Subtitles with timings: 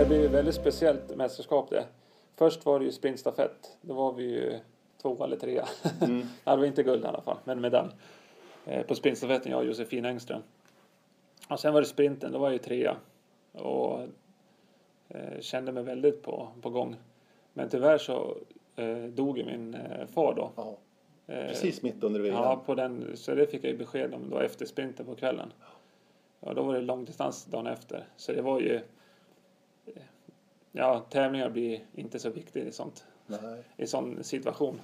[0.00, 1.86] det blir ju ett väldigt speciellt mästerskap det.
[2.36, 3.76] Först var det ju sprintstafett.
[3.80, 4.58] Då var vi ju
[5.02, 5.68] två eller trea.
[6.00, 6.20] Mm.
[6.44, 7.88] det var inte guld i alla fall, men medalj.
[8.66, 10.42] Eh, på sprintstafetten, jag och Josefin Engström.
[11.48, 12.96] Och sen var det sprinten, då var jag ju trea.
[13.52, 14.00] Och
[15.08, 16.96] eh, kände mig väldigt på, på gång.
[17.52, 18.36] Men tyvärr så
[18.76, 20.50] eh, dog min eh, far då.
[20.56, 20.76] Ja.
[21.26, 22.34] Precis mitt under VM.
[22.34, 25.52] Ja, på den, så det fick jag ju besked om då efter sprinten på kvällen.
[26.40, 28.04] Ja, då var det långdistans dagen efter.
[28.16, 28.80] Så det var ju...
[30.72, 33.04] Ja, tävlingar blir inte så viktigt i sånt.
[33.26, 33.64] Nej.
[33.76, 34.80] I sån situation.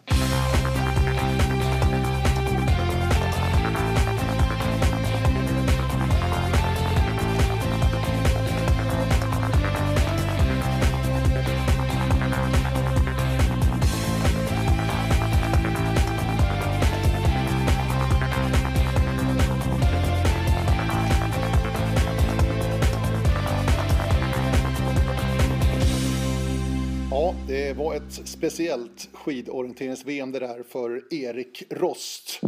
[28.37, 32.41] Speciellt skidorienterings-VM det där för Erik Rost.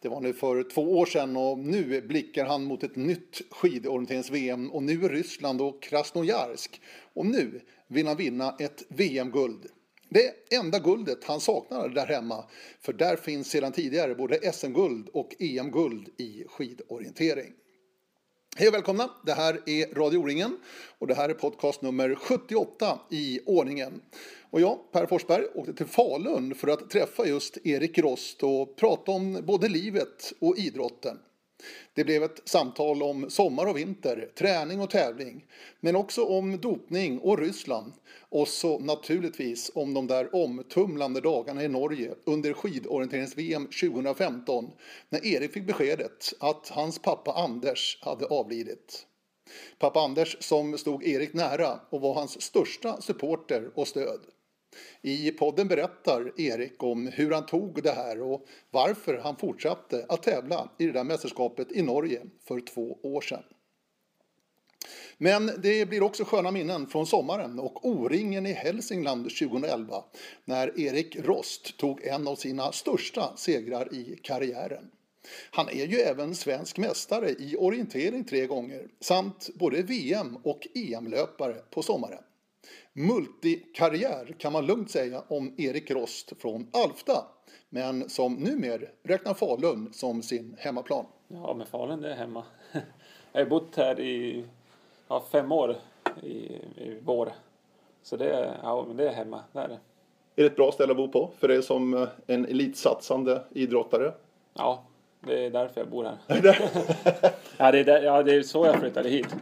[0.00, 4.70] Det var nu för två år sedan och nu blickar han mot ett nytt skidorienterings-VM
[4.70, 6.80] och nu är Ryssland och Krasnojarsk.
[7.14, 9.66] Och nu vill han vinna ett VM-guld.
[10.08, 12.44] Det enda guldet han saknar där hemma,
[12.80, 17.52] för där finns sedan tidigare både SM-guld och EM-guld i skidorientering.
[18.58, 19.10] Hej och välkomna!
[19.26, 20.56] Det här är Radio O-ringen
[20.98, 24.00] och det här är podcast nummer 78 i ordningen.
[24.50, 29.12] Och jag, Per Forsberg, åkte till Falun för att träffa just Erik Rost och prata
[29.12, 31.18] om både livet och idrotten.
[31.94, 35.44] Det blev ett samtal om sommar och vinter, träning och tävling,
[35.80, 37.92] men också om dopning och Ryssland.
[38.28, 44.70] Och så naturligtvis om de där omtumlande dagarna i Norge under skidorienterings-VM 2015
[45.08, 49.06] när Erik fick beskedet att hans pappa Anders hade avlidit.
[49.78, 54.20] Pappa Anders som stod Erik nära och var hans största supporter och stöd.
[55.02, 60.22] I podden berättar Erik om hur han tog det här och varför han fortsatte att
[60.22, 63.42] tävla i det där mästerskapet i Norge för två år sedan.
[65.18, 70.04] Men det blir också sköna minnen från sommaren och O-ringen i Hälsingland 2011
[70.44, 74.90] när Erik Rost tog en av sina största segrar i karriären.
[75.50, 81.54] Han är ju även svensk mästare i orientering tre gånger samt både VM och EM-löpare
[81.70, 82.22] på sommaren
[82.96, 87.24] multikarriär kan man lugnt säga om Erik Rost från Alfta,
[87.68, 91.06] men som numera räknar Falun som sin hemmaplan.
[91.28, 92.44] Ja, men Falun det är hemma.
[93.32, 94.44] Jag har bott här i
[95.08, 95.76] ja, fem år
[96.22, 96.28] i,
[96.76, 97.32] i vår.
[98.02, 99.78] Så det är, ja, men det är hemma, det är det.
[100.36, 104.12] Är det ett bra ställe att bo på för dig som eh, en elitsatsande idrottare?
[104.54, 104.82] Ja,
[105.20, 106.18] det är därför jag bor här.
[107.56, 109.36] ja, det är där, ja, det är så jag flyttade hit.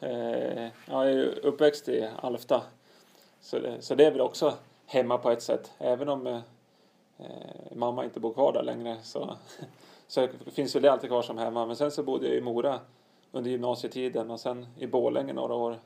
[0.00, 2.62] Eh, jag är uppväxt i Alfta
[3.48, 4.54] så det, så det är väl också
[4.86, 5.72] hemma på ett sätt.
[5.78, 6.40] Även om eh,
[7.18, 9.36] eh mamma inte bor kvar där längre så,
[10.06, 11.66] så finns väl det alltid kvar som hemma.
[11.66, 12.80] Men sen så bodde jag i Mora
[13.32, 15.78] under gymnasietiden och sen i Bålänge några år.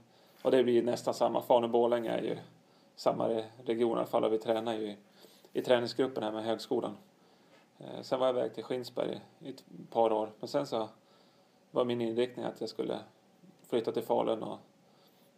[0.42, 1.40] Och det blir nästan samma.
[1.40, 2.38] Falun-Borlänge är ju
[2.96, 4.96] samma region i alla fall och vi tränar ju i,
[5.52, 6.96] i träningsgruppen här med högskolan.
[7.78, 10.30] Eh, sen var jag iväg till Skinsberg i ett par år.
[10.40, 10.88] Men sen så
[11.70, 12.98] var min inriktning att jag skulle
[13.68, 14.58] flytta till Falun och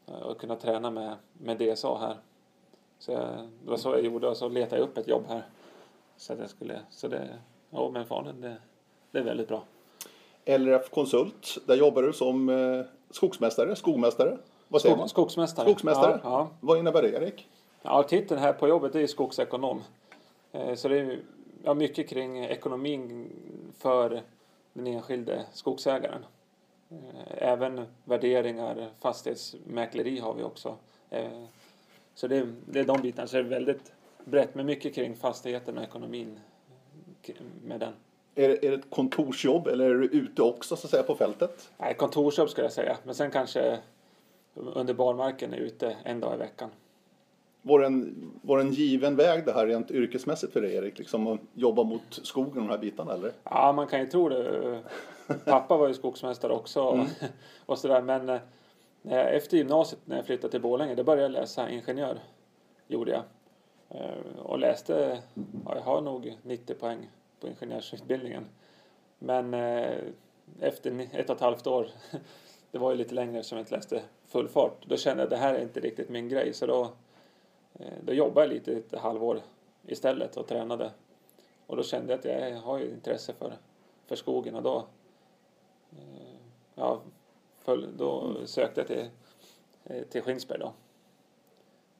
[0.06, 2.16] och kunna träna med, med DSA här.
[2.98, 3.28] Så jag,
[3.65, 5.42] det var så jag gjorde och så letade jag upp ett jobb här.
[6.16, 7.28] Så att jag skulle, så det,
[7.70, 8.56] ja men Falun det,
[9.10, 9.62] det är väldigt bra.
[10.44, 14.38] LRF Konsult, där jobbar du som eh, skogsmästare, skogmästare?
[14.69, 15.66] Vad säger Skog, Skogsmästare.
[15.66, 16.20] Skogsmästare?
[16.25, 16.48] Ja, ja.
[16.60, 17.48] Vad innebär det Erik?
[17.82, 19.82] Ja, titeln här på jobbet är skogsekonom.
[20.53, 21.19] Eh, så det är
[21.62, 23.31] ja, mycket kring ekonomin
[23.78, 24.22] för
[24.72, 26.25] den enskilde skogsägaren.
[27.15, 30.77] Eh, även värderingar, fastighetsmäkleri har vi också.
[31.10, 31.44] Eh,
[32.15, 33.28] så det, det är de bitarna.
[33.28, 33.93] Så det är väldigt
[34.25, 36.41] brett, men mycket kring fastigheten och ekonomin
[37.65, 37.93] med den.
[38.34, 41.14] Är det, är det ett kontorsjobb eller är du ute också så att säga på
[41.14, 41.70] fältet?
[41.79, 42.97] Nej, kontorsjobb skulle jag säga.
[43.05, 43.79] Men sen kanske
[44.55, 46.70] under barmarken är ute en dag i veckan.
[47.66, 50.99] Var en, var en given väg det här rent yrkesmässigt för dig Erik?
[50.99, 53.32] Liksom att jobba mot skogen och de här bitarna eller?
[53.44, 54.81] Ja, man kan ju tro det.
[55.44, 57.06] Pappa var ju skogsmästare också mm.
[57.66, 58.02] och sådär.
[58.02, 58.40] Men eh,
[59.05, 62.19] efter gymnasiet när jag flyttade till Borlänge, då började jag läsa ingenjör.
[62.88, 63.22] Gjorde jag.
[63.88, 65.19] Eh, och läste,
[65.64, 68.44] ja, jag har nog 90 poäng på ingenjörsutbildningen.
[69.19, 69.99] Men eh,
[70.61, 71.88] efter ett och ett halvt år,
[72.70, 75.31] det var ju lite längre som jag inte läste full fart, då kände jag att
[75.31, 76.52] det här är inte riktigt min grej.
[76.52, 76.93] Så då,
[78.00, 79.41] då jobbade jag lite ett halvår
[79.87, 80.91] istället och tränade.
[81.67, 83.53] Och då kände jag att jag har ju intresse för,
[84.06, 84.87] för skogen och då
[86.75, 87.00] ja,
[87.65, 89.06] föll, då sökte jag till,
[89.85, 90.73] eh, till Skinsberg då.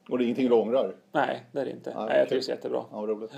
[0.09, 0.95] Och det är ingenting du ångrar?
[1.11, 1.93] Nej, det är det inte.
[1.95, 2.85] Nej, Nej, jag trivs jättebra.
[2.91, 3.31] Ja, roligt.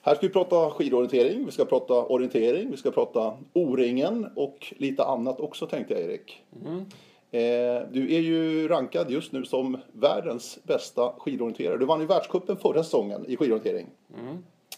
[0.00, 5.04] Här ska vi prata skidorientering, vi ska prata orientering, vi ska prata O-ringen och lite
[5.04, 6.44] annat också tänkte jag Erik.
[6.66, 6.82] Eh,
[7.92, 11.78] du är ju rankad just nu som världens bästa skidorienterare.
[11.78, 13.86] Du vann ju världscupen förra säsongen i skidorientering.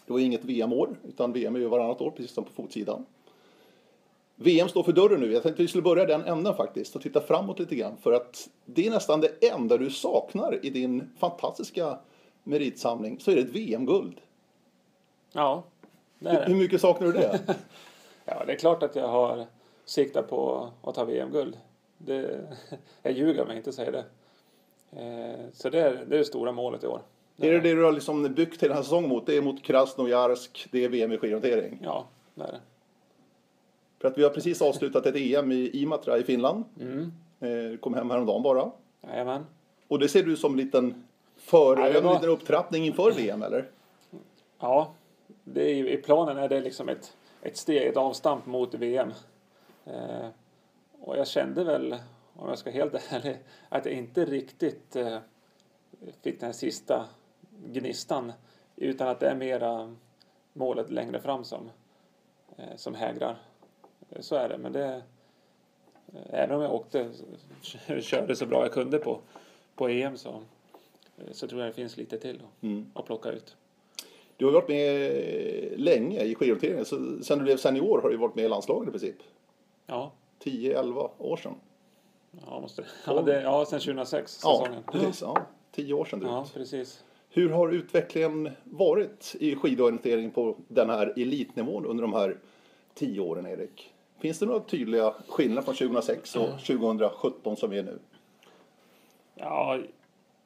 [0.05, 3.05] Det var inget VM-år, utan VM är ju varannat år, precis som på fotsidan.
[4.35, 5.33] VM står för dörren nu.
[5.33, 7.97] Jag tänkte vi skulle börja den änden faktiskt och titta framåt lite grann.
[7.97, 11.97] För att det är nästan det enda du saknar i din fantastiska
[12.43, 14.21] meritsamling, så är det ett VM-guld.
[15.31, 15.63] Ja,
[16.19, 16.59] det är Hur det.
[16.59, 17.39] mycket saknar du det?
[18.25, 19.45] Ja, det är klart att jag har
[19.85, 21.57] siktat på att ta VM-guld.
[21.97, 22.39] Det,
[23.01, 24.05] jag ljuger om jag inte säger det.
[25.01, 27.01] Eh, Så det är, det är det stora målet i år.
[27.37, 29.25] är det det du har liksom byggt här säsongen mot?
[29.25, 31.79] Det är mot Krasnojarsk, det är VM i skidorientering.
[31.83, 32.59] Ja, det är det.
[33.99, 36.63] För att vi har precis avslutat ett EM i Imatra i Finland.
[36.81, 37.11] Mm.
[37.39, 38.71] Eh, kom hem häromdagen bara.
[39.07, 39.45] Jajamän.
[39.87, 41.03] Och det ser du som en liten,
[41.37, 43.69] för, Ja, det en var- liten upptrappning inför VM eller?
[44.59, 44.93] Ja,
[45.43, 49.13] det är, i planen är det liksom ett, ett steg, ett avstamp mot VM.
[49.85, 50.27] Eh,
[51.01, 51.95] och jag kände väl,
[52.35, 53.37] om jag ska vara helt ärlig,
[53.69, 55.17] att jag inte riktigt eh,
[56.21, 57.05] fick den sista
[57.65, 58.31] gnistan.
[58.75, 59.95] Utan att det är mera
[60.53, 61.69] målet längre fram som,
[62.57, 63.37] eh, som hägrar.
[64.19, 64.85] Så är det, men det...
[66.13, 67.11] eh, Även om jag åkte,
[68.01, 69.19] körde så bra jag kunde på,
[69.75, 70.41] på EM så,
[71.31, 72.91] så tror jag det finns lite till att, Mm.
[72.93, 73.55] att plocka ut.
[74.37, 76.85] Du har varit med länge i skidorienteringen.
[76.85, 79.15] Så sen du blev senior har du varit med i landslaget i princip.
[79.85, 80.11] Ja,
[80.43, 81.55] 10-11 år sedan.
[82.45, 82.85] Ja, måste.
[83.05, 84.73] Ja, det, ja sen 2006 säsongen.
[84.85, 85.21] Ja, precis.
[85.21, 86.31] Ja, 10 år sedan drygt.
[86.31, 87.03] Ja, precis.
[87.29, 92.37] Hur har utvecklingen varit i skidorientering på den här elitnivån under de här
[92.93, 93.93] 10 åren, Erik?
[94.19, 97.99] Finns det några tydliga skillnader från 2006 och 2017 som vi är nu?
[99.35, 99.79] Ja,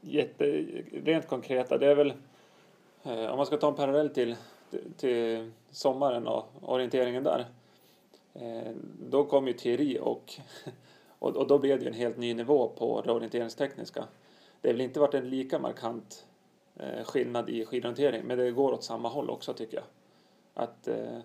[0.01, 1.77] jätte, rent konkreta.
[1.77, 2.13] Det är väl,
[3.03, 4.35] eh, om man ska ta en parallell till,
[4.97, 7.45] till sommaren och orienteringen där.
[8.33, 10.33] Eh, då kom ju teori och,
[11.19, 14.07] och, och då blev det ju en helt ny nivå på det orienteringstekniska.
[14.61, 16.25] Det har väl inte varit en lika markant
[16.75, 19.85] eh, skillnad i skidorientering, men det går åt samma håll också tycker jag.
[20.53, 21.19] Att eh,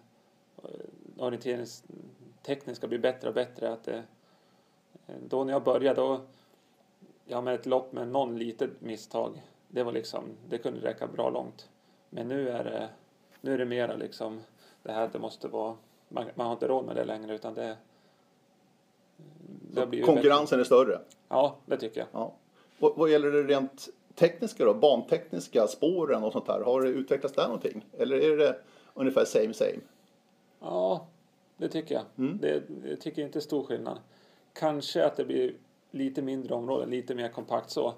[1.18, 3.72] orienteringstekniska blir bättre och bättre.
[3.72, 4.02] Att det,
[5.06, 6.20] eh, då när jag började, då,
[7.24, 11.30] ja med ett lopp med någon litet misstag, det var liksom, det kunde räcka bra
[11.30, 11.68] långt.
[12.10, 12.88] Men nu är det,
[13.40, 14.40] nu är det mera liksom
[14.82, 15.76] det här att det måste vara,
[16.08, 17.76] man, man har inte råd med det längre utan det,
[19.74, 20.02] det bättre.
[20.02, 21.00] Konkurrensen är större.
[21.28, 22.08] Ja, det tycker jag.
[22.12, 22.34] Ja.
[22.78, 24.74] Vad, vad gäller det rent tekniska då?
[24.74, 26.60] Bantekniska, spåren och sånt där.
[26.60, 27.84] Har det utvecklats där någonting?
[27.98, 28.58] Eller är det
[28.94, 29.80] ungefär same same?
[30.60, 31.06] Ja,
[31.56, 32.04] det tycker jag.
[32.40, 33.98] Det, jag tycker inte stor skillnad.
[34.52, 35.54] Kanske att det blir
[35.90, 37.94] lite mindre områden, lite mer kompakt så.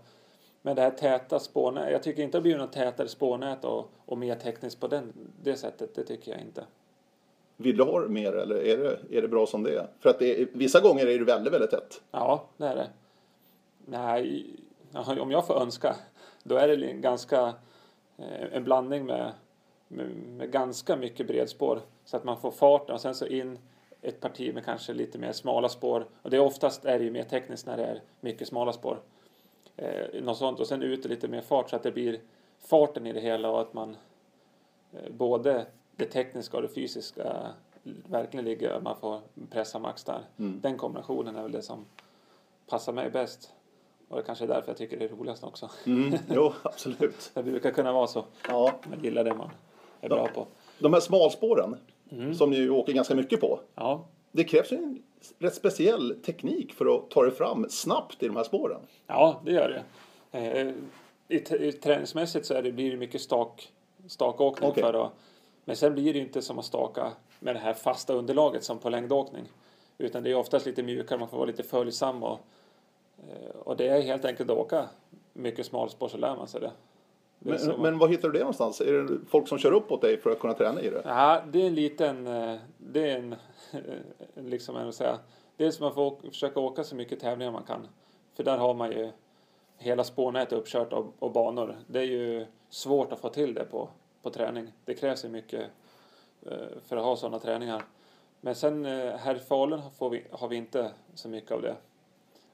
[0.62, 4.18] Men det här täta spårnät, jag tycker inte det blir något tätare spårnät och, och
[4.18, 5.12] mer tekniskt på den,
[5.42, 5.94] det sättet.
[5.94, 6.64] Det tycker jag inte.
[7.60, 9.86] Vill du ha mer eller är det, är det bra som det är?
[10.00, 12.02] För att det är, vissa gånger är det väldigt, väldigt tätt.
[12.10, 12.88] Ja, det är det.
[13.86, 14.46] Nej,
[15.20, 15.96] om jag får önska,
[16.42, 17.54] då är det ganska
[18.16, 19.32] eh, en blandning med,
[19.88, 23.58] med, med ganska mycket bredspår så att man får farten och sen så in
[24.02, 26.06] ett parti med kanske lite mer smala spår.
[26.22, 29.00] Och det är oftast är det ju mer tekniskt när det är mycket smala spår.
[29.76, 32.20] Eh, något sånt och sen ut lite mer fart så att det blir
[32.58, 33.96] farten i det hela och att man
[34.92, 35.66] eh, både
[35.98, 37.46] det tekniska och det fysiska
[38.08, 40.20] verkligen ligger, man får pressa max där.
[40.36, 41.84] Den kombinationen är väl det som
[42.66, 43.52] passar mig bäst.
[44.08, 45.70] Och det kanske är därför jag tycker det är roligast också.
[45.86, 47.30] Mm, jo, absolut.
[47.34, 48.24] Det brukar kunna vara så.
[48.48, 48.72] Ja.
[48.90, 49.50] Man gillar det man
[50.00, 50.46] är bra på.
[50.78, 51.76] De här smalspåren
[52.34, 53.60] som ni åker ganska mycket på.
[53.74, 55.02] Ja, Det krävs ju en
[55.38, 58.80] rätt speciell teknik för att ta dig fram snabbt i de här spåren.
[59.06, 60.38] ja det gör det.
[60.38, 60.68] Eh,
[61.28, 63.72] i, i träningsmässigt så är det, blir det mycket stak,
[64.06, 64.70] stakåkning.
[64.70, 64.82] Okej.
[64.82, 65.12] För att,
[65.68, 68.88] men sen blir det inte som att staka med det här fasta underlaget som på
[68.90, 69.44] längdåkning.
[69.98, 72.38] Utan det är oftast lite mjukare, man får vara lite följsam och,
[73.18, 74.88] eh, och det är helt enkelt att åka
[75.32, 76.70] mycket smalspår så lär man sig det.
[77.38, 78.80] det Men, man- men var hittar du det någonstans?
[78.80, 81.02] Är det folk som kör upp åt dig för att kunna träna i det?
[81.04, 83.34] Ja, det är en liten, eh, det är en,
[84.50, 85.18] liksom en, att säga,
[85.56, 87.88] dels man får försöka åka så mycket tävlingar man kan.
[88.34, 89.10] För där har man ju
[89.76, 91.76] hela spårnätet uppkört och, och banor.
[91.86, 93.88] Det är ju svårt att få till det på,
[94.22, 94.72] på träning.
[94.84, 95.70] Det krävs ju mycket
[96.46, 97.84] eh, för att ha sådana träningar.
[98.40, 101.76] Men sen eh, här i Falun får vi, har vi inte så mycket av det.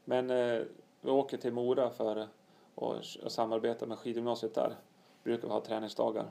[0.05, 0.63] Men eh,
[1.01, 2.27] vi åker till Mora för
[2.77, 4.75] att samarbeta med skidgymnasiet där.
[5.23, 6.27] Brukar vi ha träningsdagar.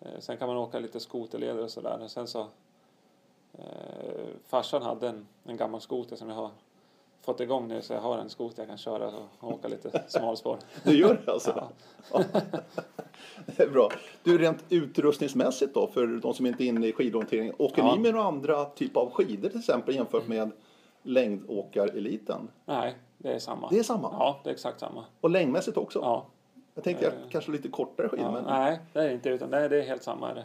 [0.00, 2.08] Eh, Sen kan man åka lite skoterleder och sådär.
[2.08, 2.46] Sen så
[3.52, 6.50] eh, farsan hade en, en gammal skoter som jag har
[7.22, 10.58] fått igång nu så jag har en skoter jag kan köra och åka lite smalspår.
[10.84, 11.68] Du gör det alltså?
[12.12, 12.22] Ja.
[13.46, 13.90] det är bra.
[14.22, 17.52] Du, rent utrustningsmässigt då, för de som inte är inne i skidorientering.
[17.58, 17.94] Åker Ja.
[17.94, 20.50] ni med några andra typer av skidor till exempel jämfört med
[21.02, 22.48] längdåkareliten?
[22.64, 23.68] Nej, det är samma.
[23.68, 24.08] Det är samma?
[24.12, 25.04] Ja, det är exakt samma.
[25.20, 25.98] Och längdmässigt också?
[25.98, 26.26] Ja.
[26.74, 28.32] Jag tänkte jag, kanske lite kortare skidor, ja.
[28.32, 30.44] men Nej, det är inte utan det är, det är helt samma.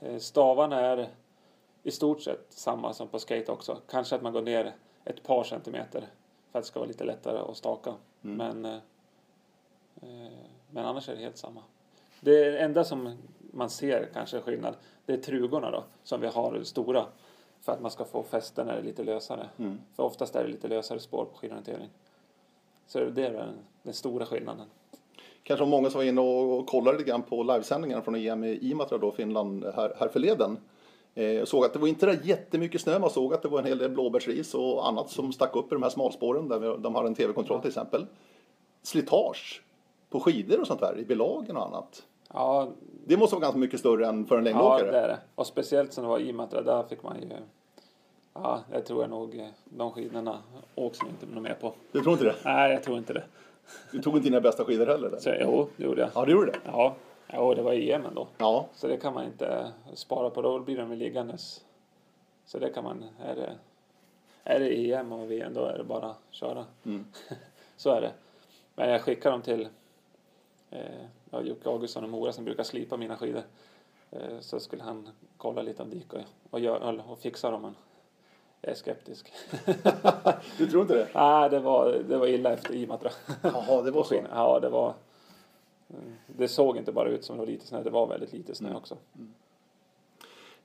[0.00, 1.08] Eh, Stavarna är
[1.82, 3.78] i stort sett samma som på skate också.
[3.90, 4.74] Kanske att man går ner
[5.08, 6.00] ett par centimeter
[6.52, 7.94] för att det ska vara lite lättare att staka.
[8.24, 8.36] Mm.
[8.36, 8.80] Men, eh,
[10.02, 10.32] eh,
[10.70, 11.60] men annars är det helt samma.
[12.20, 17.06] Det enda som man ser kanske skillnad, det är trugorna då, som vi har stora.
[17.60, 19.48] För att man ska få fäste när det är lite lösare.
[19.56, 19.78] Mm.
[19.96, 21.88] För oftast är det lite lösare spår på skidorientering.
[22.86, 24.66] Så det är den, den stora skillnaden.
[25.42, 28.98] kanske många som var inne och kollade lite grann på livesändningarna från EM i Imatra
[28.98, 30.58] då, Finland, här, här förleden.
[31.18, 33.64] Eh, såg att det var inte där jättemycket snö, man såg att det var en
[33.64, 37.04] hel del blåbärsris och annat som stack upp i de här smalspåren där de har
[37.04, 38.06] en tv-kontroll till exempel.
[38.82, 39.62] Slitage
[40.10, 42.02] på skidor och sånt där i belagen och annat.
[42.32, 42.68] Ja,
[43.06, 44.90] Det måste vara ganska mycket större än för en Ja, längdåkare.
[44.90, 45.18] det är det.
[45.34, 47.28] Och speciellt som det var i Imatra, där fick man ju...
[48.34, 50.38] Ja, jag tror jag nog eh, de skidorna
[50.74, 51.72] åks nog inte något mer på.
[51.92, 52.34] Du tror inte det?
[52.44, 53.24] Nej, jag tror inte det.
[53.92, 55.08] Du tog inte dina bästa skidor heller?
[55.08, 55.18] Eller?
[55.18, 56.10] Så jo, det gjorde jag.
[56.14, 56.58] Ja, det gjorde det.
[56.66, 56.94] Ja,
[57.32, 58.28] ja det var EM ändå.
[58.38, 61.64] Ja, Så det kan man inte spara på, då blir de liggandes.
[62.44, 63.58] Så det kan man, är det,
[64.44, 66.64] är det EM och VM då är det bara att köra.
[66.84, 67.06] Mm.
[67.76, 68.12] Så är det.
[68.74, 69.68] Men jag skickar dem till
[70.70, 70.80] eh,
[71.30, 73.42] ja, Jocke Augustsson och Mora som brukar slipa mina skidor.
[74.10, 76.20] Eh, så skulle han kolla lite om det gick och,
[76.50, 77.62] och, gör, och fixa dem.
[77.62, 77.74] Men
[78.60, 79.32] jag är skeptisk.
[80.58, 81.08] du tror inte det?
[81.14, 83.10] Nej, det var, det var illa efter Imatra.
[83.42, 84.14] Jaha, det var så.
[84.30, 84.94] Ja, det var...
[86.26, 88.74] Det såg inte bara ut som det var lite snö, det var väldigt lite snö
[88.74, 88.96] också.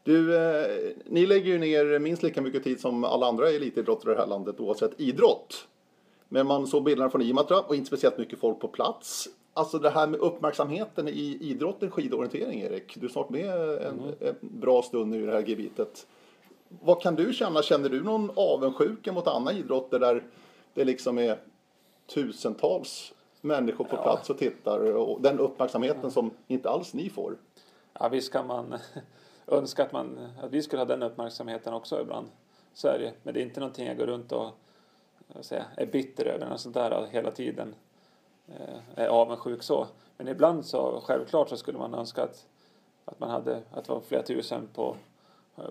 [0.04, 4.16] Du, eh, ni lägger ju ner minst lika mycket tid som alla andra elitidrottare i
[4.16, 5.68] det här landet oavsett idrott.
[6.30, 9.30] Men man såg bilderna från Imatra och inte speciellt mycket folk på plats.
[9.54, 12.98] Alltså det här med uppmärksamheten i idrotten skidorientering, Erik.
[13.00, 16.08] Du är snart med en, en bra stund nu i det här gebitet.
[16.82, 17.62] Vad kan du känna?
[17.62, 20.24] Känner du någon avundsjuka mot andra idrotter där
[20.74, 21.40] det liksom är
[22.14, 23.13] tusentals
[23.44, 27.38] människor på plats och tittar och den uppmärksamheten som inte alls ni får?
[28.00, 28.76] Ja, visst kan man
[29.48, 32.28] önska att, man, att vi skulle ha den uppmärksamheten också ibland.
[32.74, 34.50] Så är det Men det är inte någonting jag går runt och
[35.50, 37.76] jag, är bitter över och sånt där hela tiden.
[38.48, 39.88] Eh, är avundsjuk så.
[40.18, 42.48] Men ibland så självklart så skulle man önska att,
[43.06, 44.96] att man hade att det var flera tusen på,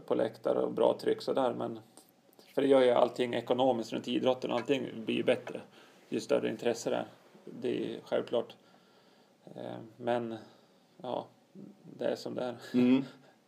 [0.07, 1.55] på läktare och bra tryck sådär.
[1.59, 1.81] Men
[2.55, 5.61] för det gör ju allting ekonomiskt runt idrotten och allting blir ju bättre
[6.09, 7.07] ju större intresse det är.
[7.45, 8.57] Det är självklart.
[9.57, 10.37] Eh, Men
[11.03, 11.27] ja,
[11.99, 12.57] det är som det är.
[12.75, 13.05] Mm.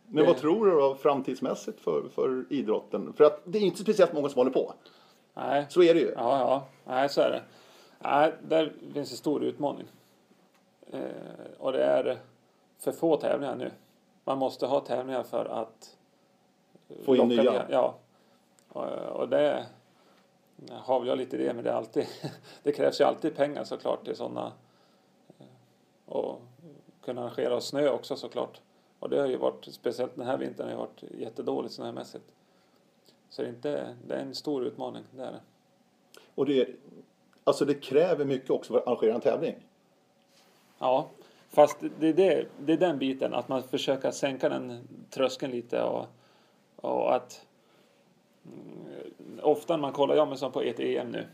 [0.07, 3.13] Men Det- vad tror du då framtidsmässigt för, för idrotten?
[3.13, 4.73] För att det är inte speciellt många som håller på.
[5.35, 6.13] Nej, Så är det ju.
[6.17, 7.43] ja, ja, nej, så är det.
[7.99, 9.87] Nej, där finns en stor utmaning.
[10.91, 11.01] Eh,
[11.59, 12.19] och det är
[12.79, 13.71] för få tävlingar nu.
[14.25, 15.97] Man måste ha tävlingar för att
[17.05, 17.43] Få in nya.
[17.53, 17.95] ner- Ja.
[18.69, 19.67] Och, och det
[20.73, 22.07] har jag lite idé men det är alltid
[22.63, 24.53] det krävs ju alltid pengar såklart till sådana
[26.07, 26.41] och
[27.05, 28.61] kunna arrangera snö också såklart.
[28.99, 32.25] Och det har ju varit, speciellt den här vintern, har varit jättedåligt snömässigt.
[33.29, 35.41] Så det är, inte, det är en stor utmaning, det är det.
[36.35, 36.69] Och det,
[37.45, 39.55] alltså det kräver mycket också för att arrangera en tävling.
[40.79, 41.09] Ja,
[41.49, 45.83] fast det är, det, det är den biten, att man försöker sänka den tröskeln lite
[45.83, 46.07] och,
[46.77, 47.47] och att
[48.47, 51.27] Mm, ofta när man kollar, ja men som på ett EM nu,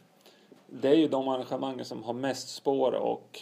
[0.67, 3.41] det är ju de arrangemangen som har mest spår och,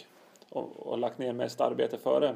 [0.49, 2.35] och, och lagt ner mest arbete före.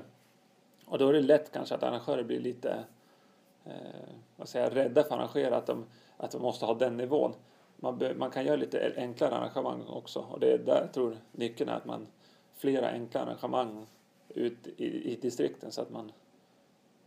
[0.86, 2.84] Och då är det lätt kanske att arrangörer blir lite
[3.66, 3.72] eh,
[4.36, 5.86] vad säger, rädda för att arrangera, att de,
[6.18, 7.34] att de måste ha den nivån.
[7.76, 11.18] Man, be, man kan göra lite enklare arrangemang också och det är där jag tror
[11.32, 12.08] nyckeln är att man
[12.56, 13.86] flera enkla arrangemang
[14.30, 16.12] ut i, i distrikten så att man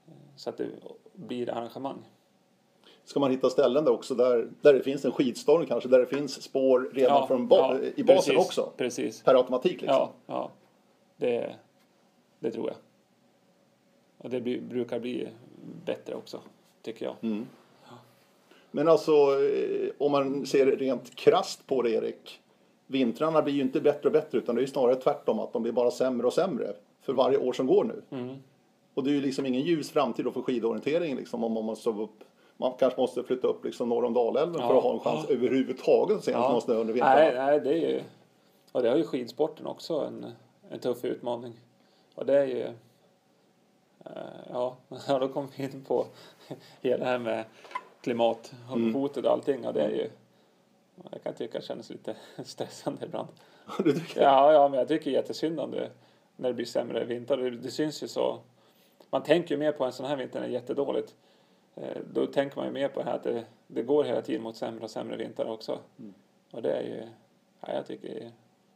[0.07, 0.69] eh, så att det
[1.13, 2.05] blir arrangemang.
[3.07, 6.07] Ska man hitta ställen där också där, där det finns en skidstorm kanske, där det
[6.07, 8.73] finns spår redan från ba- ja, i basen precis, också.
[8.77, 9.23] Precis.
[9.23, 9.89] Per automatik liksom.
[9.89, 10.51] Ja, ja.
[11.17, 11.55] Det,
[12.39, 12.77] det tror jag.
[14.19, 15.29] Och det blir, brukar bli
[15.85, 16.41] bättre också,
[16.83, 17.15] tycker jag.
[17.21, 17.47] Mm.
[18.71, 22.41] Men alltså eh, om man ser rent krast på det Erik.
[22.87, 25.63] Vintrarna blir ju inte bättre och bättre utan det är ju snarare tvärtom att de
[25.63, 26.73] blir bara sämre och sämre
[27.03, 28.19] för varje år som går nu.
[28.19, 28.37] Mm.
[28.95, 31.91] Och det är ju liksom ingen ljus framtid då för skidorienteringen liksom om man måste
[31.91, 32.25] upp
[32.57, 34.69] man kanske måste flytta upp liksom norr om Dalälven Ja.
[34.69, 36.61] för att ha en chans överhuvudtaget att se ja.
[36.61, 37.15] snö under vintrarna.
[37.15, 38.03] Nej, nej, det är ju...
[38.73, 40.33] Och det har ju skidsporten också en,
[40.71, 41.53] en tuff utmaning.
[42.15, 42.63] Och det är ju...
[44.05, 44.13] eh,
[44.51, 44.77] Ja,
[45.09, 46.07] ja, då kommer vi in på
[46.81, 47.45] hela det här med
[48.01, 49.67] klimathotet och allting.
[49.67, 50.11] Och det är ju...
[51.11, 53.29] Jag kan tycka att det känns lite stressande ibland.
[54.17, 55.91] Ja, ja, men jag tycker jättesynd om det
[56.37, 57.37] när det blir sämre vinter.
[57.37, 58.39] Det, det syns ju så.
[59.11, 61.15] Man tänker ju mer på en sån här vinter när det är jättedåligt.
[61.77, 64.43] Eh, Då tänker man ju mer på det här att det, det går hela tiden
[64.43, 65.79] mot sämre och sämre vintrar också.
[66.53, 67.09] Och det är ju,
[67.61, 68.33] ja, jag tycker det är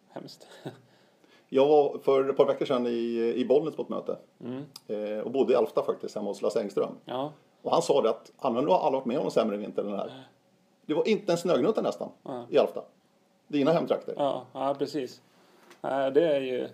[0.08, 0.46] hemskt.
[1.52, 4.16] Jag var för ett par veckor sedan i, i Bollnäs på ett möte.
[4.40, 4.64] Mm.
[4.88, 6.92] Eh, och bodde i Alfta faktiskt, hemma hos Lasse Engström.
[7.04, 9.82] Ja, Och han sa det att han har aldrig varit med om en sämre vinter
[9.82, 10.24] än den här.
[10.86, 12.44] Det var inte en snögnutta nästan Ja.
[12.50, 12.82] i Alfta.
[13.48, 14.14] Dina hemtrakter.
[14.16, 15.22] ja, ja precis.
[15.80, 15.88] Det
[16.36, 16.68] är ju,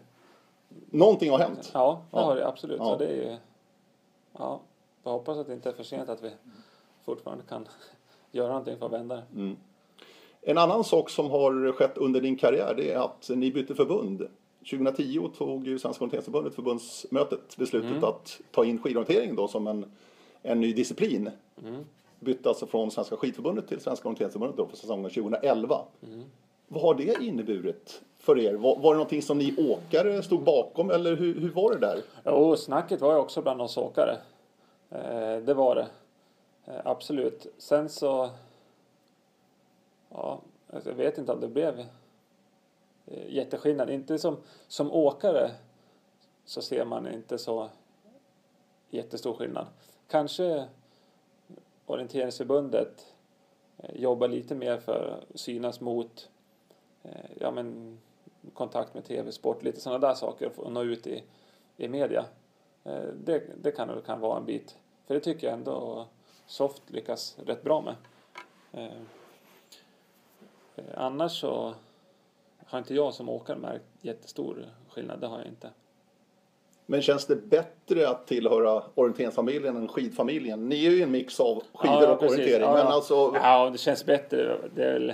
[0.91, 1.71] Någonting har hänt.
[1.75, 2.79] ja, det har det absolut.
[2.79, 2.85] Ja.
[2.85, 3.37] Så det är ju,
[4.39, 4.61] ja,
[5.07, 6.31] jag hoppas att det inte är för sent att vi
[7.05, 7.69] fortfarande kan
[8.33, 9.55] göra någonting för att vända det.
[10.43, 14.29] En annan sak som har skett under din karriär det är att ni bytte förbund.
[14.71, 19.93] 2010 tog ju Svenska orienteringsförbundet förbundsmötet beslutet att ta in skidorientering då som en,
[20.43, 21.31] en ny disciplin.
[22.21, 25.79] Bytte alltså från Svenska skidförbundet till Svenska orienteringsförbundet då för säsongen 2011.
[26.69, 28.55] Vad har det inneburit för er?
[28.55, 32.03] Var, var det någonting som ni åkare stod bakom eller hur, hur var det där?
[32.25, 34.17] Jo, snacket var ju också bland oss åkare.
[34.91, 35.89] Eh, det var det.
[36.65, 37.47] Eh, absolut.
[37.59, 38.31] Sen så...
[40.09, 40.41] Ja,
[40.71, 41.79] alltså, jag vet inte om det blev
[43.07, 43.91] eh, jätteskillnad.
[43.91, 44.37] Inte som,
[44.69, 45.51] som åkare
[46.45, 47.69] så ser man inte så
[48.91, 49.67] jättestor skillnad.
[50.09, 50.69] Kanske
[51.87, 53.07] orienteringsförbundet
[53.79, 56.29] eh, jobbar lite mer för att synas mot
[57.03, 57.99] eh, ja, men,
[58.55, 61.25] kontakt med tv-sport, lite sådana där saker och nå ut i,
[61.77, 62.25] i media.
[62.87, 64.77] Eh, Det, det kan, kan vara en bit.
[65.07, 66.07] För det tycker jag ändå
[66.47, 67.95] Soft lyckas rätt bra med.
[68.73, 68.97] Eh,
[70.77, 71.75] eh, Annars så
[72.67, 75.21] har inte jag som åkare märkt jättestor skillnad.
[75.21, 75.71] Det har jag inte.
[76.87, 80.69] Men känns det bättre att tillhöra orienteringsfamiljen än skidfamiljen?
[80.69, 82.39] Ni är ju en mix av skidor Ja, och precis.
[82.39, 82.65] orientering.
[82.69, 84.57] Ja, men alltså, Ja, det känns bättre.
[84.75, 85.13] Det är väl,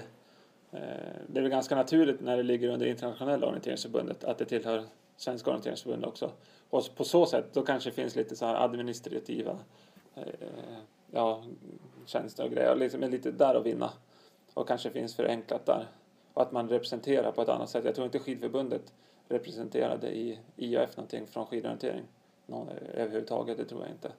[1.27, 4.85] det är väl ganska naturligt när det ligger under internationella orienteringsförbundet att det tillhör
[5.23, 6.31] Svenska orienteringsförbundet också.
[6.71, 9.59] Och på så sätt då kanske det finns lite så här administrativa
[10.15, 10.25] eh,
[11.11, 11.45] ja,
[12.07, 12.77] tjänster och grejer.
[12.77, 13.93] Liksom, lite där att vinna.
[14.55, 15.87] Och kanske finns förenklat där.
[16.35, 17.85] Och att man representerar på ett annat sätt.
[17.85, 18.93] Jag tror inte skidförbundet
[19.29, 22.05] representerade i IAF någonting från skidorientering.
[22.47, 24.13] Någon, överhuvudtaget, det tror jag inte.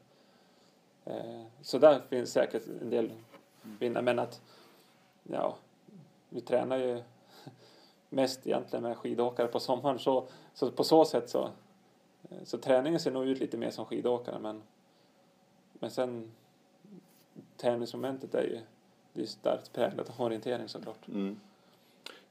[1.06, 3.12] Eh, så där finns säkert en del
[3.80, 4.02] vinna.
[4.02, 4.42] Men att,
[5.24, 5.56] ja,
[6.30, 7.02] vi tränar ju
[8.14, 10.00] mest egentligen med skidåkare på sommaren.
[10.00, 11.50] Så, så på så sätt så,
[12.44, 14.40] så träningen ser nog ut lite mer som skidåkare.
[14.40, 14.62] Men,
[15.74, 16.32] men sen
[17.58, 18.60] tävlingsmomentet är ju
[19.14, 21.08] det är starkt präglat av orientering såklart.
[21.08, 21.40] mm.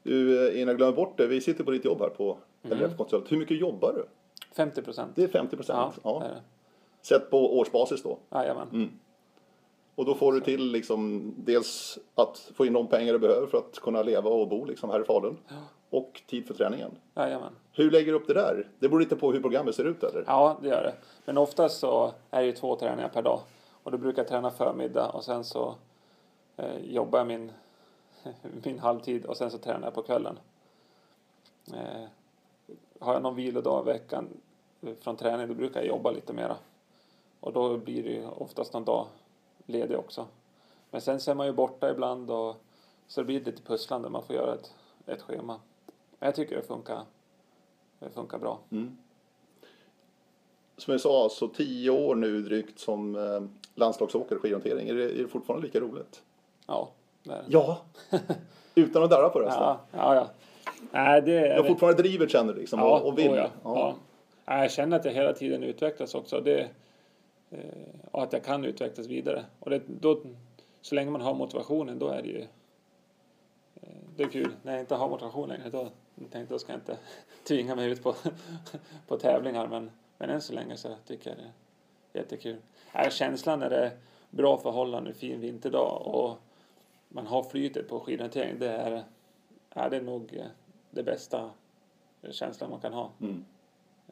[0.03, 2.77] Du, eh, innan jag glömmer bort det, vi sitter på ditt jobb här på Mm.
[2.77, 3.31] LRF Konsult.
[3.31, 4.05] Hur mycket jobbar du?
[4.55, 5.11] 50 procent.
[5.15, 5.99] Det är 50 procent.
[6.03, 6.31] Ja, Ja.
[7.01, 8.17] Sett på årsbasis då.
[8.31, 8.67] Jajamän.
[8.73, 8.89] Mm.
[9.95, 13.57] Och då får du till liksom dels att få in de pengar du behöver för
[13.57, 15.37] att kunna leva och bo liksom här i Falun.
[15.89, 16.91] Och tid för träningen.
[17.15, 17.55] Jajamän.
[17.71, 18.67] Hur lägger du upp det där?
[18.79, 20.23] Det beror lite på hur programmet ser ut eller?
[20.27, 20.93] Ja, det gör det.
[21.25, 23.39] Men oftast så är det ju två träningar per dag.
[23.83, 25.75] Och då brukar jag träna förmiddag och sen så
[26.57, 27.51] eh, jobbar jag min,
[28.63, 30.39] min halvtid och sen så tränar jag på kvällen.
[31.73, 32.03] Eh,
[32.99, 34.27] har jag någon vilodag i veckan
[34.81, 36.55] eh, från träning då brukar jag jobba lite mera.
[37.39, 39.07] Och då blir det ju oftast någon dag
[39.65, 40.25] ledig också.
[40.91, 42.55] Men sen så är man ju borta ibland och
[43.07, 44.09] så det blir lite pusslande.
[44.09, 44.73] Man får göra ett,
[45.05, 45.59] ett schema.
[46.19, 47.01] Men jag tycker det funkar,
[47.99, 48.59] det funkar bra.
[48.71, 48.97] Mm.
[50.77, 53.41] Som jag sa, så tio år nu drygt som eh,
[53.75, 54.89] landslagsåkare i skidorientering.
[54.89, 56.21] Är det, är det fortfarande lika roligt?
[56.67, 56.89] Ja,
[57.23, 57.43] det är det.
[57.47, 57.81] Ja!
[58.75, 59.61] Utan att darra på rösten.
[59.63, 60.27] Ja, ja, ja.
[60.91, 61.69] Nej, det Du är har det.
[61.69, 63.29] fortfarande drivet känner du liksom Ja, och, och vill.
[63.29, 63.95] oh ja, Ja.
[64.45, 64.61] ja.
[64.61, 66.39] Jag känner att jag hela tiden utvecklas också.
[66.41, 66.69] Det,
[68.11, 69.45] och att jag kan utvecklas vidare.
[69.59, 70.21] Och det, då,
[70.81, 72.41] så länge man har motivationen, då är det ju
[73.75, 74.55] eh, det är kul.
[74.63, 76.97] När jag inte har motivation längre, då tänkte jag, då ska jag inte
[77.47, 78.15] tvinga mig ut på,
[79.07, 79.67] på tävlingar.
[79.67, 81.43] Men, men än så länge så tycker jag det
[82.19, 82.57] är jättekul.
[82.93, 83.91] Nej, känslan när det är
[84.29, 86.37] bra förhållanden, fin vinterdag och
[87.09, 89.03] man har flytet på skidorientering, det är,
[89.73, 90.45] ja, det är nog eh,
[90.91, 91.49] det bästa
[92.31, 93.11] känslan man kan ha.
[93.21, 93.45] Mm.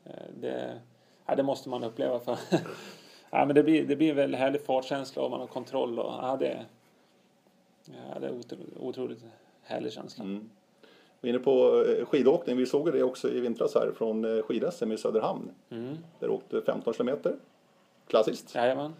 [0.05, 0.81] Eh, Det,
[1.25, 2.37] ja, det måste man uppleva för
[3.31, 5.99] ja, men det, blir, det blir en väldigt härlig fartkänsla och man har kontroll.
[5.99, 6.65] Och, ja, det,
[7.85, 9.19] ja, det är otro, otroligt
[9.63, 10.23] härlig känsla.
[10.23, 10.49] Mm.
[11.21, 12.57] Vi är inne på eh, skidåkning.
[12.57, 15.51] Vi såg det också i vintras här från eh, skid-SM i Söderhamn.
[15.69, 15.97] Mm.
[16.19, 17.35] Där åkte 15 kilometer.
[18.07, 18.55] Klassiskt.
[18.55, 18.93] Jajamän.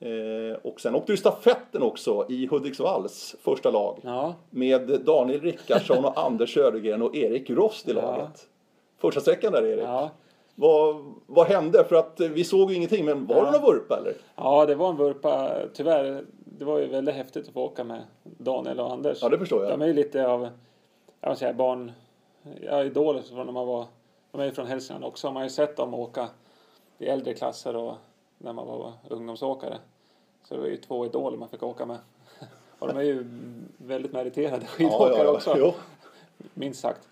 [0.00, 3.98] Eh, och sen åkte du stafetten också i Hudiksvalls första lag.
[4.02, 8.02] Ja, Med Daniel Rickardsson och Anders Södergren och Erik Rost i Ja.
[8.02, 8.48] laget.
[8.98, 9.84] Första sträckan där Erik.
[9.84, 10.10] ja.
[10.58, 11.84] Vad, vad hände?
[11.84, 13.44] För att vi såg ju ingenting, men var Ja.
[13.44, 14.14] det någon vurpa eller?
[14.36, 15.52] ja, det var en vurpa.
[15.74, 19.18] Tyvärr, det var ju väldigt häftigt att få åka med Daniel och Anders.
[19.22, 19.72] Ja, det förstår jag.
[19.72, 20.48] De är ju lite av,
[21.20, 21.92] jag vill säga barn,
[22.60, 23.86] ja, idoler från när man var,
[24.32, 25.26] de är ju från Hälsingland också.
[25.26, 26.28] Man har ju sett dem åka
[26.98, 27.94] i äldre klasser och
[28.38, 29.78] när man var ungdomsåkare.
[30.48, 31.98] Så det var ju två idoler man fick åka med.
[32.78, 33.24] Och de är ju
[33.76, 35.54] väldigt meriterade skidåkare ja, ja, också.
[35.58, 35.72] Jo.
[36.54, 37.08] Minst sagt.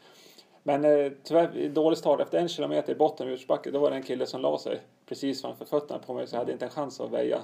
[0.67, 2.21] Men eh, tyvärr, dålig start.
[2.21, 4.81] Efter en kilometer i botten av utförsbacke, då var det en kille som la sig
[5.07, 7.41] precis framför fötterna på mig så jag hade inte en chans att väja.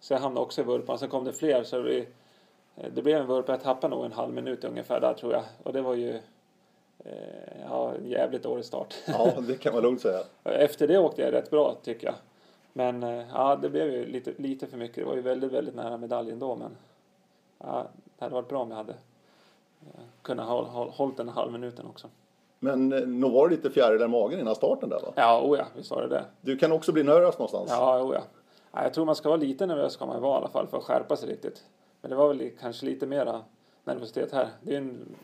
[0.00, 0.98] Så jag hamnade också i vurpan.
[0.98, 1.98] Sen kom det fler så det,
[2.76, 3.52] eh, det blev en vurpa.
[3.52, 5.42] Jag tappade nog en halv minut ungefär där tror jag.
[5.62, 6.14] Och det var ju
[7.04, 8.94] eh, ja, en jävligt dålig start.
[9.06, 10.20] Ja, det kan man lugnt säga.
[10.44, 12.16] Efter det åkte jag rätt bra tycker jag.
[12.72, 14.96] Men eh, ja, det blev ju lite, lite för mycket.
[14.96, 16.56] Det var ju väldigt, väldigt nära medaljen då.
[16.56, 16.76] Men
[17.58, 17.86] ja,
[18.18, 18.94] det hade varit bra om jag hade
[20.22, 22.08] kunnat hålla, hålla, hållit den halv minuten också.
[22.58, 25.12] Men eh, nog var det lite fjärilar i magen innan starten där va?
[25.16, 26.24] Ja, oh ja, visst var det det.
[26.40, 27.70] Du kan också bli nervös någonstans.
[27.70, 28.22] Ja, oh ja.
[28.72, 28.82] ja.
[28.82, 30.84] Jag tror man ska vara lite nervös ska man vara i alla fall för att
[30.84, 31.64] skärpa sig riktigt.
[32.00, 33.44] Men det var väl kanske lite mera
[33.84, 34.48] nervositet här.
[34.62, 35.16] Det är en,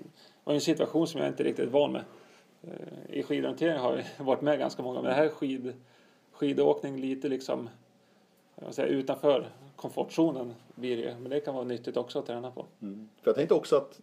[0.45, 2.05] var en situation som jag inte är riktigt van med.
[2.63, 5.73] Eh, I skidorientering har jag varit med ganska många, men det här är skid,
[6.33, 7.69] skidåkning lite liksom
[8.71, 12.67] säga, utanför komfortzonen blir det Men det kan vara nyttigt också att träna på.
[12.83, 13.09] Mm.
[13.23, 14.01] För jag tänkte också att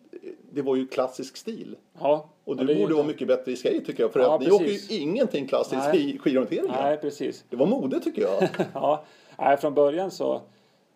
[0.53, 1.75] det var ju klassisk stil.
[1.99, 2.29] Ja.
[2.45, 4.13] Och du det borde vara mycket bättre i skate tycker jag.
[4.13, 4.85] För Ja, att ni precis.
[4.85, 6.15] åker ju ingenting klassiskt Nej.
[6.15, 6.71] i skidorienteringen.
[6.81, 7.45] Nej, precis.
[7.49, 8.49] Det var mode tycker jag.
[8.73, 9.03] ja,
[9.37, 10.41] nej, från början så.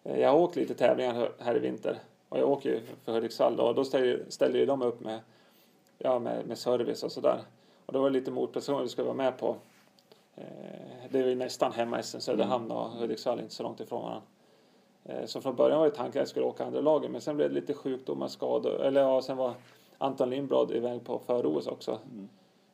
[0.04, 1.98] eh, Jag har åkt lite tävlingar här i vinter
[2.30, 5.20] och jag åker ju för Hudiksvall då, och då ställer, ställer ju de upp med,
[5.98, 7.39] ja, med, med service och sådär.
[7.86, 9.56] Och då var det lite motprestation vi skulle vara med på.
[10.36, 10.44] Eh,
[11.10, 14.22] det är ju nästan hemma SM, Söderhamn och Hudiksvall inte så långt ifrån varandra.
[15.06, 17.36] Eh, så från början var det tanken att jag skulle åka andra lagen men sen
[17.38, 18.82] blev det lite sjukdomar, skador.
[18.82, 19.54] Eller ja, sen var
[19.98, 22.00] Anton Lindblad iväg på för-OS också.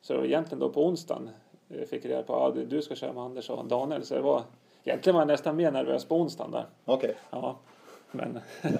[0.02, 1.30] Så det var egentligen då på onsdagen
[1.78, 4.04] jag fick reda på att ja, du ska köra med Anders och Daniel.
[4.04, 4.42] Så det var,
[4.84, 6.66] egentligen var jag nästan mer nervös på onsdagen där.
[6.84, 7.14] Okej.
[7.30, 7.56] Ja,
[8.10, 8.38] men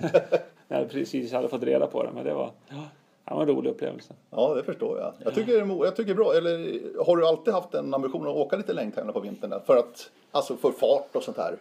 [0.68, 2.10] när jag precis hade fått reda på det.
[2.14, 2.76] Men det var, ja,
[3.24, 4.14] det var en rolig upplevelse.
[4.30, 5.14] Ja, det förstår jag.
[5.24, 6.34] Jag tycker, jag tycker bra.
[6.34, 9.50] Eller har du alltid haft en ambition att åka lite längdtävlingar på vintern?
[9.50, 9.60] där?
[9.60, 11.56] För att, alltså för fart och sånt här?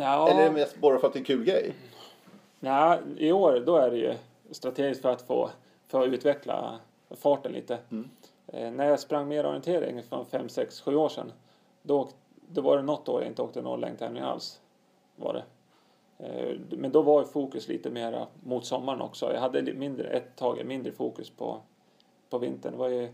[0.00, 1.74] Ja, Eller är det mest bara för att det är en kul grej?
[2.60, 4.14] ja, I år då är det ju
[4.50, 5.50] strategiskt för att få
[5.86, 6.78] för att utveckla
[7.10, 7.78] farten lite.
[8.46, 11.32] Eh, när jag sprang mer orientering för 5, 6, 7 år sedan.
[11.82, 12.08] Då,
[12.48, 14.60] då var det något år jag inte åkte någon längdtävling alls.
[15.16, 15.44] Var det.
[16.26, 19.32] Eh, men då var fokus lite mer mot sommaren också.
[19.32, 21.60] Jag hade mindre, ett tag mindre fokus på,
[22.30, 22.72] på vintern.
[22.72, 23.12] Det var ju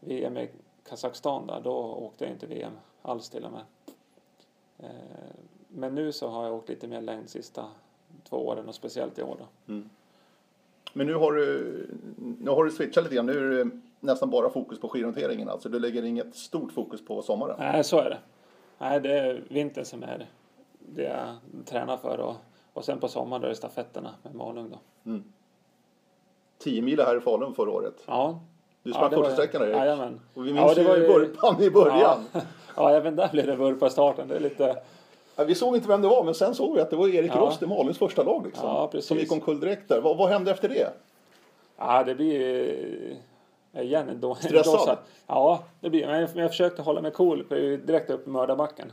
[0.00, 0.48] VM i
[0.88, 1.60] Kazakstan där.
[1.60, 3.62] Då åkte jag inte VM alls till och med.
[4.78, 4.88] Eh,
[5.68, 7.64] men nu så har jag åkt lite mer längd sista
[8.28, 9.74] två åren och speciellt i år då.
[10.92, 11.86] Men nu har du,
[12.40, 13.26] nu har du switchat lite grann.
[13.26, 15.48] Nu är det nästan bara fokus på skidorienteringen.
[15.48, 17.56] Alltså du lägger inget stort fokus på sommaren.
[17.58, 18.18] Nej, så är det.
[18.78, 20.26] Nej, det är vintern som är
[20.78, 22.34] det jag tränar för och,
[22.72, 24.78] och sen på sommaren då är det stafetterna med Malung då.
[26.58, 28.02] 10 mil här i Falun förra året.
[28.06, 28.40] Ja.
[28.82, 30.20] Du ja, sprang det var- första sträckan där Erik.
[30.34, 32.24] Och vi Ja, minns det var ju ju- vurpan i början.
[32.32, 32.40] Ja,
[32.76, 34.28] ja, även där blev det vurpa i starten.
[34.28, 34.76] Det är lite...
[35.38, 37.30] Ja, vi såg inte vem det var, men sen såg vi att det var Erik
[37.34, 37.40] Ja.
[37.40, 38.46] Rost i Maluns första lag.
[38.46, 40.00] Liksom, Ja, som gick omkull direkt där.
[40.00, 40.92] Vad, vad hände efter det?
[41.76, 43.16] Ja, det blir ju...
[43.82, 44.88] Igen en då, Stressad?
[44.88, 44.96] då-
[45.26, 47.46] Ja, det blir men jag, jag försökte hålla mig cool.
[47.84, 48.92] Direkt upp i mördarbacken.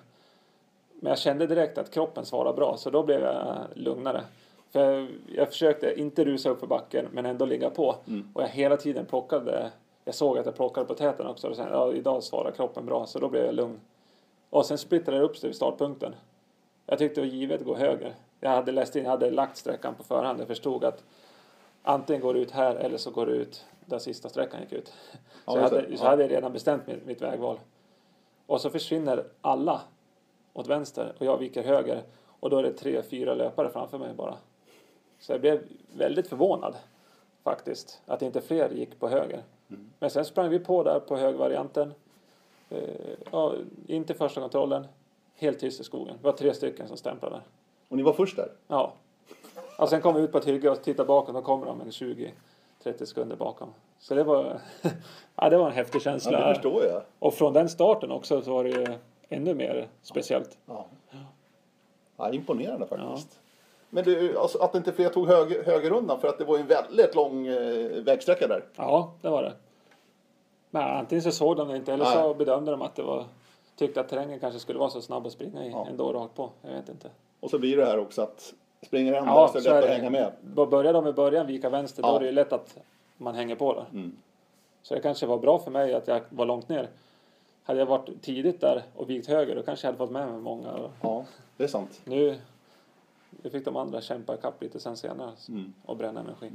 [0.94, 4.24] Men jag kände direkt att kroppen svarade bra, så då blev jag lugnare.
[4.72, 7.96] För jag, jag försökte inte rusa upp för backen, men ändå ligga på.
[8.34, 9.72] Och jag hela tiden plockade.
[10.06, 11.48] Jag såg att jag plockade på täten också.
[11.50, 13.80] Och sen, ja, idag svarar kroppen bra, så då blev jag lugn.
[14.50, 16.16] Och sen splittrade det upp sig vid startpunkten.
[16.86, 18.14] Jag tyckte det var givet att gå höger.
[18.40, 20.40] Jag hade läst in, jag hade lagt sträckan på förhand.
[20.40, 21.04] Jag förstod att
[21.84, 24.94] antingen går det ut här eller så går det ut där sista sträckan gick ut.
[25.46, 25.82] Ja, Så, jag just det.
[25.82, 26.10] hade, så Ja.
[26.10, 27.60] hade jag redan bestämt mitt, mitt vägval.
[28.48, 29.82] Och så försvinner alla
[30.54, 32.04] åt vänster och jag viker höger.
[32.40, 34.36] Och då är det tre, fyra löpare framför mig bara.
[35.20, 35.62] Så jag blev
[35.94, 36.76] väldigt förvånad
[37.44, 39.44] faktiskt att inte fler gick på höger.
[39.70, 39.90] Mm.
[40.00, 41.94] Men sen sprang vi på där på högvarianten.
[42.70, 42.80] Eh,
[43.32, 43.54] ja,
[43.88, 44.88] in till första kontrollen.
[45.36, 46.18] Helt tyst i skogen.
[46.22, 47.42] Det var tre stycken som stämplade.
[47.90, 48.52] Och ni var först där?
[48.68, 48.94] Ja.
[49.80, 51.36] Och sen kom vi ut på ett hygge och tittade bakom.
[51.36, 52.32] Då kommer de en 20-30
[53.06, 53.70] sekunder bakom.
[54.00, 54.60] Så det var,
[55.36, 56.48] ja, det var en häftig Ja, känsla.
[56.48, 57.02] det förstår jag.
[57.20, 58.86] och från den starten också så var det ju
[59.30, 60.58] ännu mer speciellt.
[60.66, 60.86] Ja.
[62.18, 63.40] Ja, imponerande faktiskt.
[63.90, 67.16] Men du, alltså, att inte fler tog höger, högerrundan för att det var en väldigt
[67.16, 68.64] lång eh, vägsträcka där.
[68.76, 69.54] Ja, det var det.
[70.70, 72.36] Men antingen så såg de det inte eller så Nej.
[72.36, 73.26] bedömde de att det var
[73.76, 75.88] tyckte att terrängen kanske skulle vara så snabb att springa i Ja.
[75.90, 76.50] ändå rakt på.
[76.62, 77.10] Jag vet inte.
[77.40, 78.54] Och så blir det här också att
[78.86, 80.32] springer en Ja, där så är det är lätt att hänga med.
[80.70, 82.16] Börjar de i början vika vänster då Ja.
[82.16, 82.78] är det ju lätt att
[83.18, 83.86] man hänger på där.
[83.94, 84.18] Mm.
[84.82, 86.90] Så det kanske var bra för mig att jag var långt ner.
[87.64, 90.42] Hade jag varit tidigt där och vikt höger då kanske jag hade fått med mig
[90.42, 90.90] många.
[91.02, 91.26] Ja,
[91.58, 92.02] det är sant.
[92.06, 92.38] Nu,
[93.30, 95.74] det fick de andra kämpa ikapp lite sen senare Mm.
[95.86, 96.52] och bränna energi.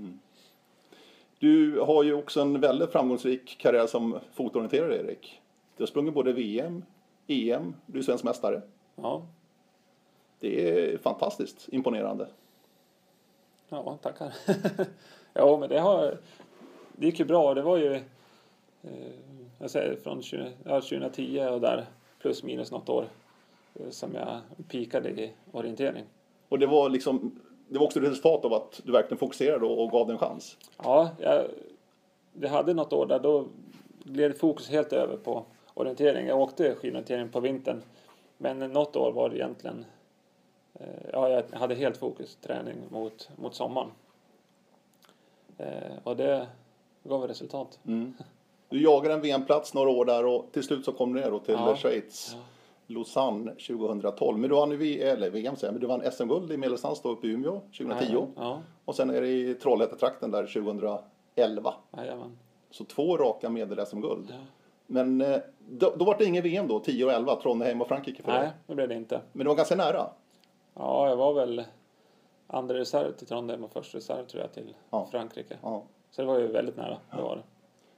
[1.39, 5.41] Du har ju också en väldigt framgångsrik karriär som fotorienterare, Erik.
[5.77, 6.83] Du har sprungit både VM,
[7.31, 8.63] EM, du är svensk mästare.
[8.97, 9.23] Ja,
[10.41, 12.29] Det är fantastiskt imponerande.
[13.69, 14.35] ja tackar.
[15.33, 16.19] ja, men det har...
[16.93, 17.55] Det gick ju bra.
[17.55, 17.95] Det var ju...
[18.83, 19.11] Eh,
[19.59, 21.87] jag säger från 20, ja, 2010 och där
[22.19, 23.05] plus minus något år
[23.75, 26.05] eh, som jag pikade i orientering.
[26.49, 29.91] Och det var liksom, det var också ett resultat av att du verkligen fokuserade och
[29.91, 30.57] gav den en chans.
[30.83, 31.45] Ja, jag,
[32.41, 33.47] jag hade något år där då
[34.05, 36.27] gled fokus helt över på orientering.
[36.27, 37.83] Jag åkte skidorientering på vintern.
[38.39, 39.85] Men något år var det egentligen...
[40.75, 43.91] Eh, ja, jag hade helt fokus träning mot, mot sommaren.
[45.59, 46.47] Eh, och det
[47.05, 47.79] gav resultat.
[48.69, 51.55] Du jagade en VM-plats några år där och till slut så kom du ner till
[51.55, 51.77] Ja.
[51.77, 52.33] Schweiz.
[52.35, 52.41] Ja.
[52.87, 54.39] Lausanne 2012.
[54.39, 58.27] Men du vann eller VM men du vann SM-guld i medeldistans uppe i Umeå 2010.
[58.37, 61.75] Ja, Och sen är det i Trollhättetrakten där 2011.
[61.97, 62.39] jajamän.
[62.71, 64.27] Så två raka medel-SM-guld.
[64.31, 64.37] Ja.
[64.93, 68.23] Men eh, då, då var det ingen VM då, 10 och 11, Trondheim och Frankrike
[68.23, 68.51] för Nej, dig.
[68.67, 69.21] det blev det inte.
[69.33, 70.07] Men det var ganska nära.
[70.75, 71.65] Ja, jag var väl
[72.47, 75.09] andra reserv till Trondheim och första reserv tror jag till Ja.
[75.11, 75.57] Frankrike.
[75.63, 75.83] Ja.
[76.11, 76.97] Så det var ju väldigt nära.
[77.17, 77.43] Det var det.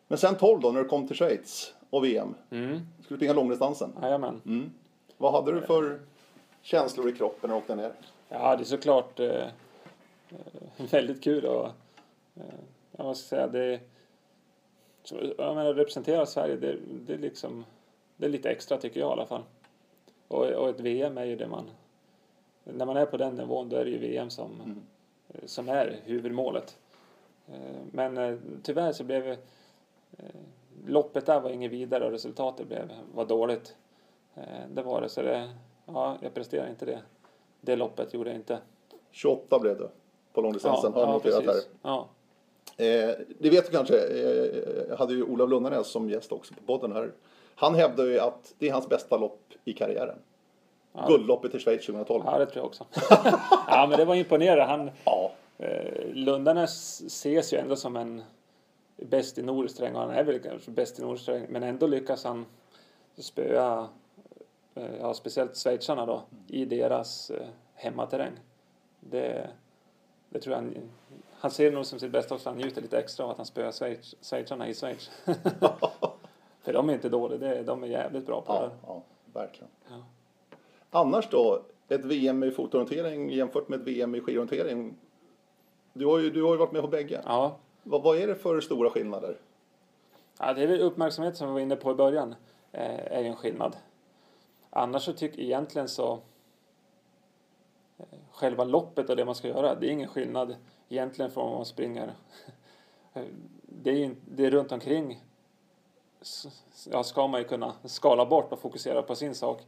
[0.08, 2.34] Men sen 12 då, när du kom till Schweiz och VM.
[2.50, 2.80] Mm.
[3.04, 3.92] Skulle springa långdistansen.
[4.02, 4.40] Jajamän.
[4.46, 4.70] Mm.
[5.16, 6.00] Vad hade du för
[6.62, 7.92] känslor i kroppen när du åkte ner?
[8.28, 9.26] Ja, det är såklart eh,
[10.30, 11.66] eh, väldigt kul och
[12.36, 12.42] eh,
[12.96, 13.80] jag måste säga det
[15.04, 17.64] så, jag menar, representera Sverige det, det är liksom
[18.16, 19.42] det är lite extra tycker jag i alla fall.
[20.28, 21.70] Och, och ett VM är ju det man
[22.64, 24.82] när man är på den nivån då är det ju VM som,
[25.28, 26.78] eh, som är huvudmålet.
[27.48, 29.36] Eh, Men eh, tyvärr så blev eh,
[30.86, 33.76] loppet där var inget vidare och resultatet blev, var dåligt.
[34.68, 35.54] Det var det, så det,
[35.86, 37.00] ja, jag presterade inte det.
[37.60, 38.58] Det loppet gjorde jag inte.
[39.10, 39.88] 28 blev du
[40.32, 41.54] på långdistansen, har jag noterat här.
[41.82, 42.08] Ja,
[42.76, 46.60] Eh, det vet du kanske, eh, jag hade ju Olof Lundarnäs som gäst också på
[46.78, 47.12] podden här.
[47.54, 50.18] Han hävdar ju att det är hans bästa lopp i karriären.
[50.92, 51.06] Ja.
[51.08, 52.22] Guldloppet i Schweiz 2012.
[52.26, 52.86] ja, det tror jag också.
[53.68, 54.62] ja, men det var imponerande.
[54.64, 55.32] Han, Ja.
[55.58, 58.22] eh, Lundarnäs ses ju ändå som en
[58.96, 61.46] bäst i nordisk terräng och han är väl kanske bäst i nordisk terräng.
[61.48, 62.46] Men ändå lyckas han
[63.18, 63.88] spöa,
[64.74, 68.32] eh, ja, speciellt schweizarna då, i deras eh, hemmaterräng.
[69.00, 69.50] Det,
[70.32, 70.74] det tror jag han,
[71.32, 72.48] han ser det nog som sitt bästa också.
[72.48, 75.10] Han njuter lite extra av att han spöar Schweiz, schweizarna i Schweiz.
[76.62, 78.76] För de är inte dåliga, det- de är jävligt bra på det Ja, där.
[78.86, 79.68] ja, verkligen.
[79.90, 80.04] Ja.
[80.90, 84.94] Annars då, ett VM i fotorientering jämfört med ett VM i skidorientering.
[85.92, 87.22] Du har ju, du har ju varit med på bägge.
[87.26, 89.36] Ja, Vad, vad är det för stora skillnader?
[90.38, 92.34] Ja, det är väl uppmärksamhet som vi var inne på i början,
[92.72, 93.76] eh, är ju en skillnad.
[94.70, 96.18] Annars så tycker jag egentligen så
[98.30, 100.56] själva loppet och det man ska göra, det är ingen skillnad
[100.88, 102.12] egentligen från om man springer.
[103.66, 105.22] Det är, ju- det är runt omkring
[106.90, 109.66] ja, ska man ju kunna skala bort och fokusera på sin sak.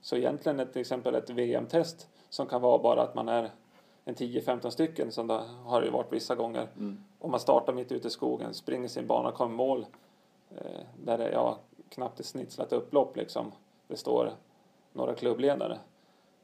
[0.00, 3.50] Så egentligen ett, till exempel ett VM-test som kan vara bara att man är
[4.04, 6.68] en 10-15 stycken som det har ju varit vissa gånger.
[7.18, 9.86] Om man startar mitt ute i skogen, springer sin bana, kommer mål
[10.50, 13.52] eh, där det ja, knappt är snitslat upplopp liksom.
[13.86, 14.32] Det står
[14.92, 15.78] några klubbledare.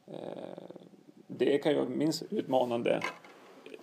[0.07, 0.17] Eh,
[1.27, 3.01] det kan ju vara minst utmanande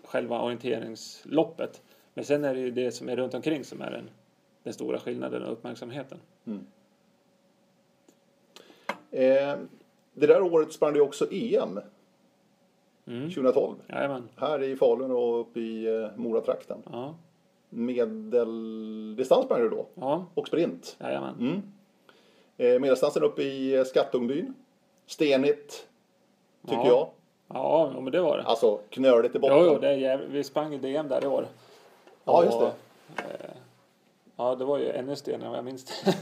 [0.04, 1.82] själva orienteringsloppet.
[2.14, 4.10] Men sen är det ju det som är runt omkring som är den,
[4.62, 6.18] den stora skillnaden och uppmärksamheten.
[9.10, 9.56] Eh,
[10.14, 11.80] det där året sprang du också EM,
[13.06, 13.30] Mm.
[13.30, 13.76] 2012.
[13.88, 14.28] Jajamän.
[14.36, 16.78] Här i Falun och uppe i eh, Moratrakten.
[16.92, 17.14] Ja.
[17.68, 20.26] Medeldistans sprang du då, Ja.
[20.34, 20.96] och sprint.
[21.00, 21.34] Jajamän.
[21.40, 21.52] Mm.
[22.56, 24.54] Eh, medeldistansen uppe i eh, Skattungbyn.
[25.06, 25.88] Stenigt,
[26.62, 26.86] tycker Ja.
[26.86, 27.10] jag.
[27.48, 28.42] Ja, men det var det.
[28.42, 29.58] Alltså knöligt i botten.
[29.58, 30.20] Jo, jo, det är jäv...
[30.28, 31.46] vi sprang i DM där i år.
[32.24, 32.66] Ja, just det.
[33.16, 33.50] eh,
[34.36, 36.14] ja, det var ju ännu stenigare vad jag minns det.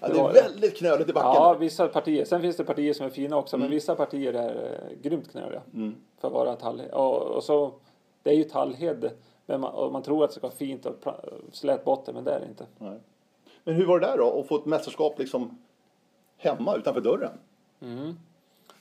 [0.00, 1.42] Det det är väldigt knöligt i backen.
[1.42, 2.24] Ja, vissa partier.
[2.24, 3.64] Sen finns det partier som är fina också, Mm.
[3.64, 5.62] men vissa partier är eh, grymt knöliga.
[6.18, 6.90] För att vara tallhed.
[6.90, 7.72] Och, och så,
[8.22, 9.10] det är ju tallhed,
[9.46, 10.94] men man, man tror att det ska vara fint och
[11.52, 12.66] slät botten, men det är det inte.
[12.78, 12.98] Nej.
[13.64, 15.58] Men hur var det där då, att få ett mästerskap liksom
[16.36, 17.32] hemma utanför dörren?
[17.82, 18.14] Mm.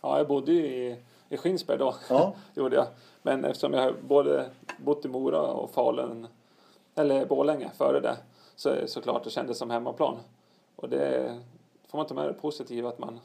[0.02, 0.98] Ja, jag bodde ju i,
[1.30, 1.96] i Skinsberg då.
[2.10, 2.36] Ja.
[2.54, 2.88] gjorde jag.
[3.22, 6.28] Men eftersom jag både bott i Mora och Falun,
[6.96, 8.18] eller Borlänge före det,
[8.56, 10.18] så såklart det kändes som hemmaplan.
[10.76, 11.36] Och det
[11.88, 13.20] får man ta med det positiva att man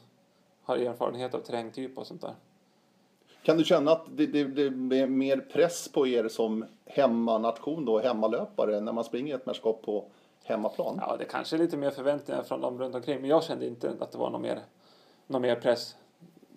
[0.63, 2.33] har erfarenhet av terrängtyp och sånt där.
[3.43, 7.99] Kan du känna att det, det, det är mer press på er som hemmanation då,
[7.99, 10.05] hemmalöpare, när man springer ett mästerskap på
[10.43, 10.97] hemmaplan?
[11.01, 13.93] Ja, det kanske är lite mer förväntningar från dem runt omkring, men jag kände inte
[13.99, 14.59] att det var någon mer,
[15.27, 15.95] någon mer press.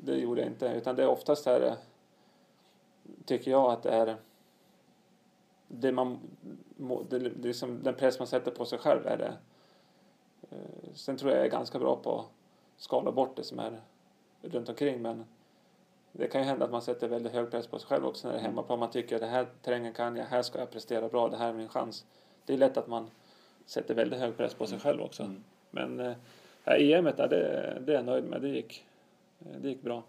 [0.05, 0.67] Det gjorde jag inte.
[0.67, 1.77] Utan det är oftast är det,
[3.25, 4.17] tycker jag att det är
[5.69, 6.19] det man,
[7.09, 9.33] det, det liksom den press man sätter på sig själv är det.
[10.51, 12.27] Eh, Sen tror jag jag är ganska bra på att
[12.77, 13.81] skala bort det som är
[14.43, 15.25] runt omkring men
[16.13, 18.35] det kan ju hända att man sätter väldigt hög press på sig själv också när
[18.35, 18.79] det är hemmaplan.
[18.79, 21.49] Man tycker att det här terrängen kan jag, här ska jag prestera bra, det här
[21.49, 22.07] är min chans.
[22.45, 23.11] Det är lätt att man
[23.67, 25.23] sätter väldigt hög press på sig själv också.
[25.23, 25.45] Mm.
[25.71, 26.13] Men eh,
[26.65, 28.43] ja, EMet, ja, det, det är jag nöjd med.
[28.43, 28.88] Det gick, eh,
[29.39, 30.03] det gick bra.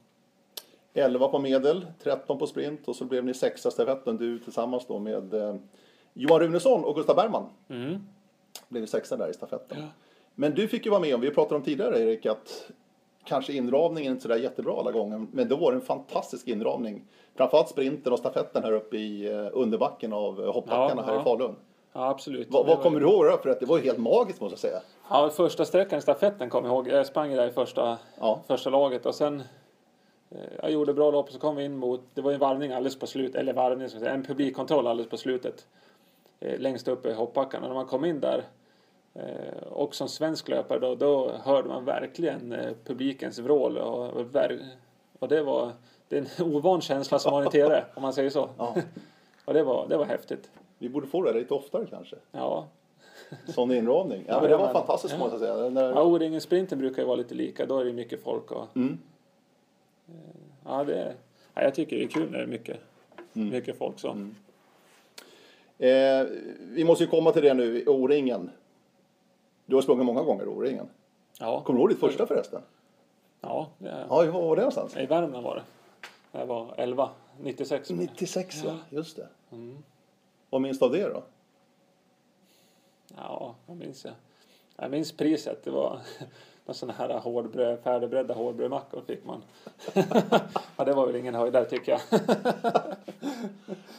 [0.94, 5.00] 11 på medel, 13 på sprint och så blev ni sexa stafetten du tillsammans då
[5.00, 5.56] med eh,
[6.14, 7.50] Johan Runesson och Gustav Bergman.
[7.70, 8.00] Mm.
[8.70, 9.78] Blev sexa där i stafetten.
[9.82, 9.88] Ja.
[10.36, 12.72] Men du fick ju vara med om, vi pratade om tidigare Erik, att
[13.24, 17.06] kanske inramningen inte sådär jättebra alla gånger, men då var det en fantastisk inramning.
[17.36, 21.22] Framförallt sprinten och stafetten här uppe i eh, underbacken av eh, hoppbackarna Ja, här ja.
[21.22, 21.56] i Falun.
[21.94, 22.48] Ja, absolut.
[22.52, 23.38] Vad, vad kommer du ihåg då?
[23.38, 24.82] För att det var ju helt magiskt måste jag säga.
[25.10, 26.88] Ja, första sträckan i stafetten kommer jag ihåg.
[26.88, 28.40] Jag sprang där i första, Ja.
[28.48, 29.44] första laget och sen
[30.30, 32.72] eh, jag gjorde bra lopp och så kom vi in mot, det var en varvning
[32.72, 35.68] alldeles på slutet, eller varvning ska jag säga, en publikkontroll alldeles på slutet.
[36.40, 37.68] Eh, längst upp i hoppbackarna.
[37.68, 38.44] När man kom in där
[39.14, 44.10] eh, och som svensk löpare då, då hörde man verkligen publikens vrål och,
[45.20, 45.72] och det var
[46.08, 48.50] det är en ovan känsla som orienterare om man säger så.
[48.58, 48.76] Ja.
[49.50, 50.50] Och det var, det var häftigt.
[50.78, 52.16] Vi borde få det lite oftare kanske.
[52.32, 52.68] Ja,
[53.48, 54.24] Sån inramning.
[54.28, 55.20] Ja, Ja, men det var fantastiskt ja.
[55.20, 55.56] måste jag säga.
[55.56, 55.90] Den där...
[55.90, 57.66] ja O-ringen-sprinten brukar ju vara lite lika.
[57.66, 58.98] Då är det mycket folk och Mm.
[60.66, 61.14] Ja, det
[61.54, 62.78] ja, jag tycker det är kul när det är mycket,
[63.34, 63.50] Mm.
[63.50, 64.08] mycket folk så.
[65.78, 66.26] Eh,
[66.72, 68.50] vi måste ju komma till det nu, O-ringen.
[69.66, 70.88] Du har sprungit många gånger O-ringen.
[71.40, 72.62] Ja, Kommer du ihåg ditt första förresten?
[73.42, 74.98] ja, det är, Ja, var var det någonstans?
[74.98, 75.62] i Värmland var det.
[76.32, 77.90] Jag var 11, 96.
[77.90, 79.28] 96 ja, just det.
[79.52, 79.84] Mm.
[80.50, 81.24] Vad minns du av det då?
[83.16, 84.14] Ja, vad minns jag?
[84.76, 85.64] Jag minns priset.
[85.64, 86.00] Det var
[86.66, 89.44] någon sån här hårdbröd, färdigbredda hårdbrödmackor fick man.
[90.78, 92.02] ja, det var väl ingen höjdare tycker jag.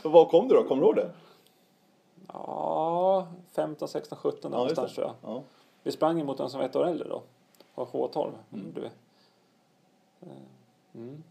[0.13, 0.65] Vad kom du då?
[0.65, 1.11] Kommer du ihåg det?
[2.33, 5.15] ja, 15, 16, 17 just någonstans tror jag.
[5.23, 5.43] Ja.
[5.83, 7.23] Vi sprang emot en som var ett år äldre då.
[7.75, 8.33] Och H12.
[8.53, 8.73] Mm.
[8.75, 8.91] Du.
[10.95, 11.23] Mm.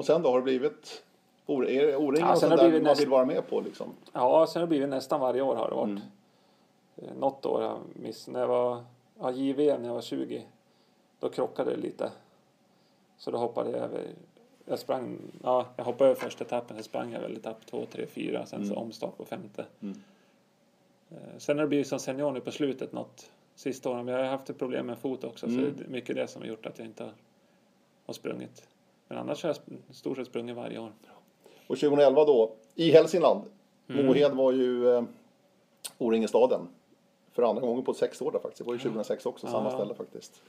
[0.00, 1.02] Och sen då har det blivit
[1.46, 3.92] O-ringen Ja, sen där man näst- vill vara med på liksom?
[4.12, 5.88] Ja, sen har det blivit nästan varje år har det varit.
[5.88, 6.00] Mm.
[6.96, 8.84] Eh, Något år jag miss, när jag var
[9.20, 10.42] ja, JVM när jag var 20.
[11.20, 12.10] Då krockade det lite.
[13.18, 14.02] Så då hoppade jag över.
[14.64, 18.06] Jag sprang, ja, jag hoppade över första etappen, sen sprang jag väl etapp två, tre,
[18.06, 18.82] fyra, sen så Mm.
[18.84, 19.64] omstart på femte.
[19.82, 19.96] Mm.
[21.10, 24.04] Eh, Sen har det blivit som senior nu på slutet något sista åren.
[24.04, 25.58] Men jag har haft ett problem med fot också, Mm.
[25.64, 27.12] så det är mycket det som har gjort att jag inte har,
[28.06, 28.66] har sprungit.
[29.10, 30.92] Men annars har jag i stort sett sprungit varje år.
[31.66, 33.40] Och 2011 då, i Hälsingland.
[33.88, 34.06] Mm.
[34.06, 35.02] Mohed var ju eh,
[35.98, 36.68] O-ringestaden.
[37.32, 38.58] För andra gången på sex år där faktiskt.
[38.58, 39.50] Det var ju 2006 också, Ja.
[39.52, 40.42] samma ställe faktiskt.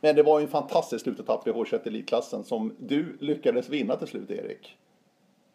[0.00, 4.08] Men det var ju en fantastisk slutetapp i H21 Elitklassen som du lyckades vinna till
[4.08, 4.76] slut Erik.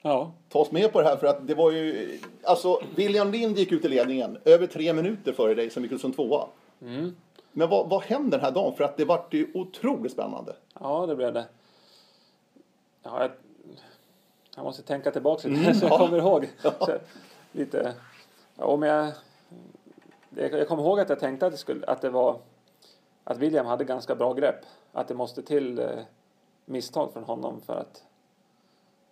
[0.01, 3.57] Ja, Ta oss med på det här för att det var ju, alltså William Lind
[3.57, 6.47] gick ut i ledningen över tre minuter före dig som gick ut som tvåa.
[6.81, 7.15] mm.
[7.51, 8.75] Men vad, vad hände den här dagen?
[8.75, 10.55] För att det vart ju otroligt spännande.
[10.79, 11.45] ja det blev det.
[13.03, 13.31] Ja, jag,
[14.55, 15.97] jag måste tänka tillbaka lite Mm, så jag ja.
[15.97, 16.49] kommer ihåg.
[16.61, 16.97] Så,
[17.51, 17.93] lite,
[18.55, 19.13] ja, men jag,
[20.53, 22.39] jag kommer ihåg att jag tänkte att det, skulle, att det var
[23.23, 24.65] att William hade ganska bra grepp.
[24.91, 25.89] Att det måste till eh,
[26.65, 28.03] misstag från honom för att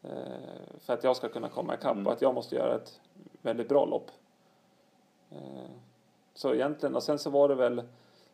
[0.04, 2.08] eh, för att jag ska kunna komma ikapp Mm.
[2.08, 3.00] och att jag måste göra ett
[3.42, 4.12] väldigt bra lopp.
[5.32, 5.70] Eh,
[6.34, 7.84] så egentligen, och sen så var det väl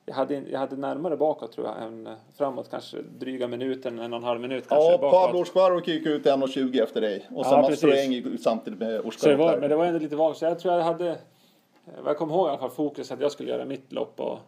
[0.05, 4.13] jag hade, jag hade närmare bakåt tror jag än eh, framåt, kanske dryga minuten, en
[4.13, 5.25] och en halv minut kanske Ja, bakåt.
[5.25, 7.27] Pablo Oskvarok gick ut 1.20 efter dig.
[7.35, 7.77] Och Ja, precis.
[7.89, 9.59] Sträng gick ut samtidigt med var, där.
[9.59, 10.37] men det var ändå lite vagt.
[10.37, 11.17] Så jag tror jag hade,
[12.01, 14.39] vad jag kommer ihåg i alla fall, fokus att jag skulle göra mitt lopp och,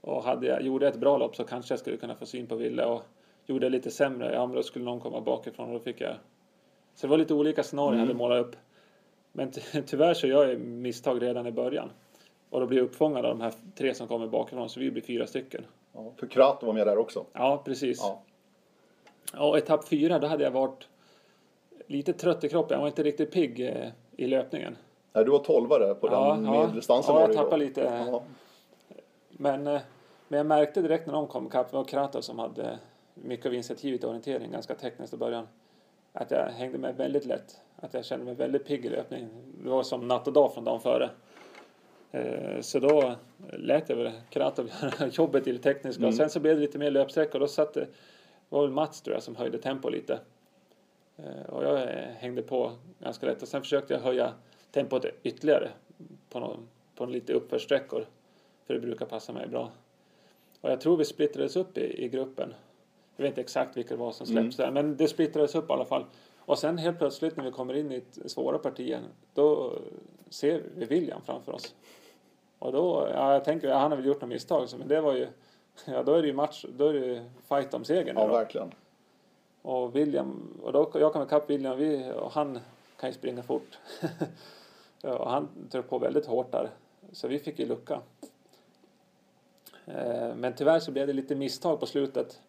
[0.00, 2.46] och hade jag, gjorde jag ett bra lopp så kanske jag skulle kunna få syn
[2.46, 3.02] på Ville och
[3.46, 6.14] gjorde jag lite sämre, ja men då skulle någon komma bakifrån och då fick jag.
[6.94, 8.06] Så det var lite olika scenarier jag Mm.
[8.08, 8.56] hade målat upp.
[9.32, 11.90] Men ty- tyvärr så gör jag misstag redan i början.
[12.54, 15.02] Och då blir jag uppfångad av de här tre som kommer bakifrån så vi blir
[15.02, 15.64] fyra stycken.
[15.92, 17.24] Ja, för Krato var med där också.
[17.32, 18.00] Ja, precis.
[18.02, 18.22] Ja.
[19.48, 20.88] Och etapp fyra, då hade jag varit
[21.86, 22.74] lite trött i kroppen.
[22.74, 24.76] Jag var inte riktigt pigg eh, i löpningen.
[25.12, 26.50] Nej, du var 12 där på Ja, den ja.
[26.60, 27.34] medeldistansen Ja, jag då.
[27.34, 28.06] tappade lite.
[28.10, 28.22] Ja.
[29.30, 29.80] Men, eh,
[30.28, 32.78] men jag märkte direkt när de kom ikapp, det var Kratos som hade
[33.14, 35.48] mycket av initiativet i orientering, ganska tekniskt i början.
[36.12, 37.60] Att jag hängde med väldigt lätt.
[37.76, 39.28] Att jag kände mig väldigt pigg i löpning.
[39.64, 41.10] Det var som natt och dag från dagen före.
[42.14, 43.14] Eh, Så då
[43.52, 46.02] lät jag väl Kratov göra jobbet i det tekniska.
[46.02, 46.12] Mm.
[46.12, 47.86] Sen så blev det lite mer löpsträcka och då satte, det
[48.48, 50.20] var väl Mats tror jag som höjde tempo lite.
[51.16, 51.88] Eh, Och jag eh,
[52.18, 54.32] hängde på ganska lätt och sen försökte jag höja
[54.70, 55.70] tempot ytterligare
[56.30, 58.06] på, någon, på lite uppförssträckor.
[58.66, 59.70] För det brukar passa mig bra.
[60.60, 62.54] Och jag tror vi splittrades upp i, i gruppen.
[63.16, 65.72] Jag vet inte exakt vilka det var som släpps där, men det splittrades upp i
[65.72, 66.04] alla fall.
[66.38, 69.00] Och sen helt plötsligt när vi kommer in i svåra partier,
[69.34, 69.78] då
[70.28, 71.74] ser vi William framför oss.
[72.64, 75.12] Och då, ja, jag tänker, ja, han har väl gjort något misstag, men det var
[75.12, 75.28] ju,
[75.84, 78.16] ja då är det ju match, då är det ju fight om segern.
[78.16, 78.32] Ja, då.
[78.32, 78.72] verkligen.
[79.62, 82.58] Och William, och då, jag kom ikapp William, vi, och han
[83.00, 83.78] kan ju springa fort.
[85.02, 86.70] Ja, och han tryckte på väldigt hårt där,
[87.12, 88.00] så vi fick ju lucka.
[89.86, 92.40] Eh, Men tyvärr så blev det lite misstag på slutet.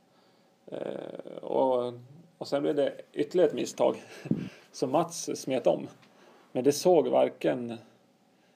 [0.67, 1.93] Eh, Och,
[2.37, 4.03] och sen blev det ytterligare ett misstag.
[4.71, 5.87] Så Mats smet om.
[6.51, 7.77] Men det såg varken...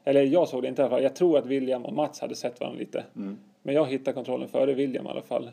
[0.04, 1.04] Eller jag såg det inte i alla fall.
[1.04, 3.04] Jag tror att William och Mats hade sett varandra lite.
[3.16, 3.40] Mm.
[3.64, 5.52] Men jag hittade kontrollen före William i alla fall.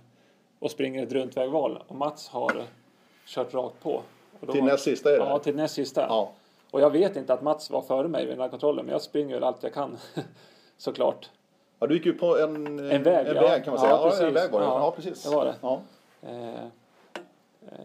[0.58, 1.78] Och springer ett runtvägval.
[1.88, 2.62] Och Mats har
[3.26, 4.00] kört rakt på.
[4.52, 5.24] Till näst sista är det?
[5.24, 6.00] Ja, till näst sista.
[6.08, 6.30] Ja.
[6.70, 8.84] Och jag vet inte att Mats var före mig vid den här kontrollen.
[8.84, 9.96] Men jag springer väl allt jag kan.
[10.76, 11.30] Såklart.
[11.78, 13.42] Ja, du gick ju på en, En väg, en ja.
[13.42, 13.92] väg kan man säga.
[13.92, 14.20] Ja, Ja, precis.
[14.24, 14.66] en väg var det.
[14.66, 15.22] Ja, Ja, precis.
[15.24, 15.54] det var det.
[15.60, 15.80] Ja.
[16.22, 16.66] Eh,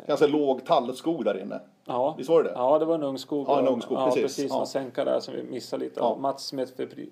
[0.07, 1.59] Ganska låg tallskog där inne.
[1.86, 2.15] ja.
[2.17, 2.55] Visst var det det?
[2.55, 3.45] Ja, det var en ungskog.
[3.49, 4.21] Ja, en och- ungskog, ja, precis.
[4.21, 4.51] precis.
[4.51, 4.65] Ja.
[4.65, 5.99] Sänka där som vi missade lite.
[5.99, 6.15] Ja.
[6.19, 7.09] Mats smet förbi,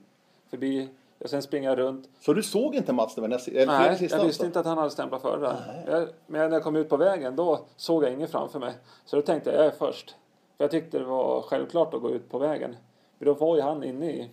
[0.49, 0.89] förbi.
[1.23, 2.09] Och sen springer jag runt.
[2.19, 4.65] Så du såg inte Mats det var näst, eller Nej, sista jag visste inte att
[4.65, 5.83] han hade stämplat före där.
[5.87, 8.73] Jag, men när jag kom ut på vägen då såg jag ingen framför mig.
[9.05, 10.15] Så då tänkte jag, jag är först.
[10.57, 12.75] För jag tyckte det var självklart att gå ut på vägen.
[13.17, 14.29] Men då var ju han inne i...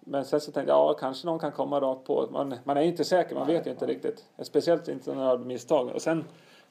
[0.00, 2.28] Men sen så tänkte jag, ja kanske någon kan komma rakt på.
[2.30, 4.24] Man, man är inte säker, man vet ju inte riktigt.
[4.42, 5.88] Speciellt inte när man gör misstag.
[5.94, 6.24] Och sen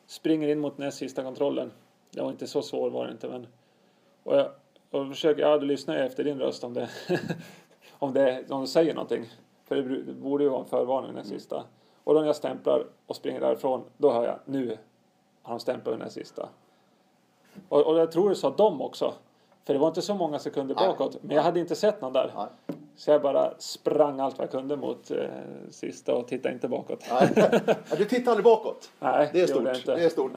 [0.08, 1.72] springer in mot näst sista kontrollen.
[2.12, 3.48] Det var inte så svår var det inte men.
[4.24, 4.52] Och jag
[4.94, 6.90] och försöker, ja du lyssnar efter din röst om det,
[8.00, 9.26] om det, om du säger någonting.
[9.66, 11.64] För det borde ju vara en förvarning den sista.
[12.04, 14.78] Och då när jag stämplar och springer därifrån, då hör jag nu
[15.42, 16.50] har de stämplat den sista.
[17.70, 19.14] Och, och jag tror det sa de också.
[19.64, 21.18] För det var inte så många sekunder bakåt.
[21.22, 22.50] Men jag hade inte sett någon där.
[22.96, 25.18] Så jag bara sprang allt vad jag kunde mot eh,
[25.70, 27.00] sista och tittade inte bakåt.
[27.12, 27.30] Nej.
[27.90, 28.90] Ja, du tittar aldrig bakåt.
[29.00, 29.90] Nej, Det är gjorde jag stort.
[29.90, 29.96] inte.
[30.02, 30.32] Det är stort.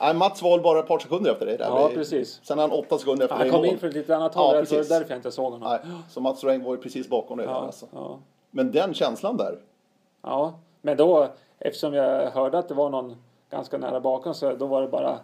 [0.00, 1.58] Nej, Mats var bara ett par sekunder efter dig.
[1.58, 1.64] Där.
[1.64, 2.40] Ja, precis.
[2.42, 4.32] Sen är han åtta sekunder efter Han dig i kom in för ett lite annat
[4.34, 4.54] Ja, håll.
[4.56, 4.88] Ja, det var precis.
[4.88, 5.68] därför jag inte såg honom.
[5.84, 7.46] Nej, så Mats Reng var ju precis bakom dig.
[7.46, 7.86] där, Ja, Alltså.
[7.92, 8.18] ja.
[8.50, 9.58] Men den känslan där.
[10.22, 11.28] Ja, men då
[11.58, 13.16] eftersom jag hörde att det var någon
[13.50, 15.18] ganska nära bakom så då var det bara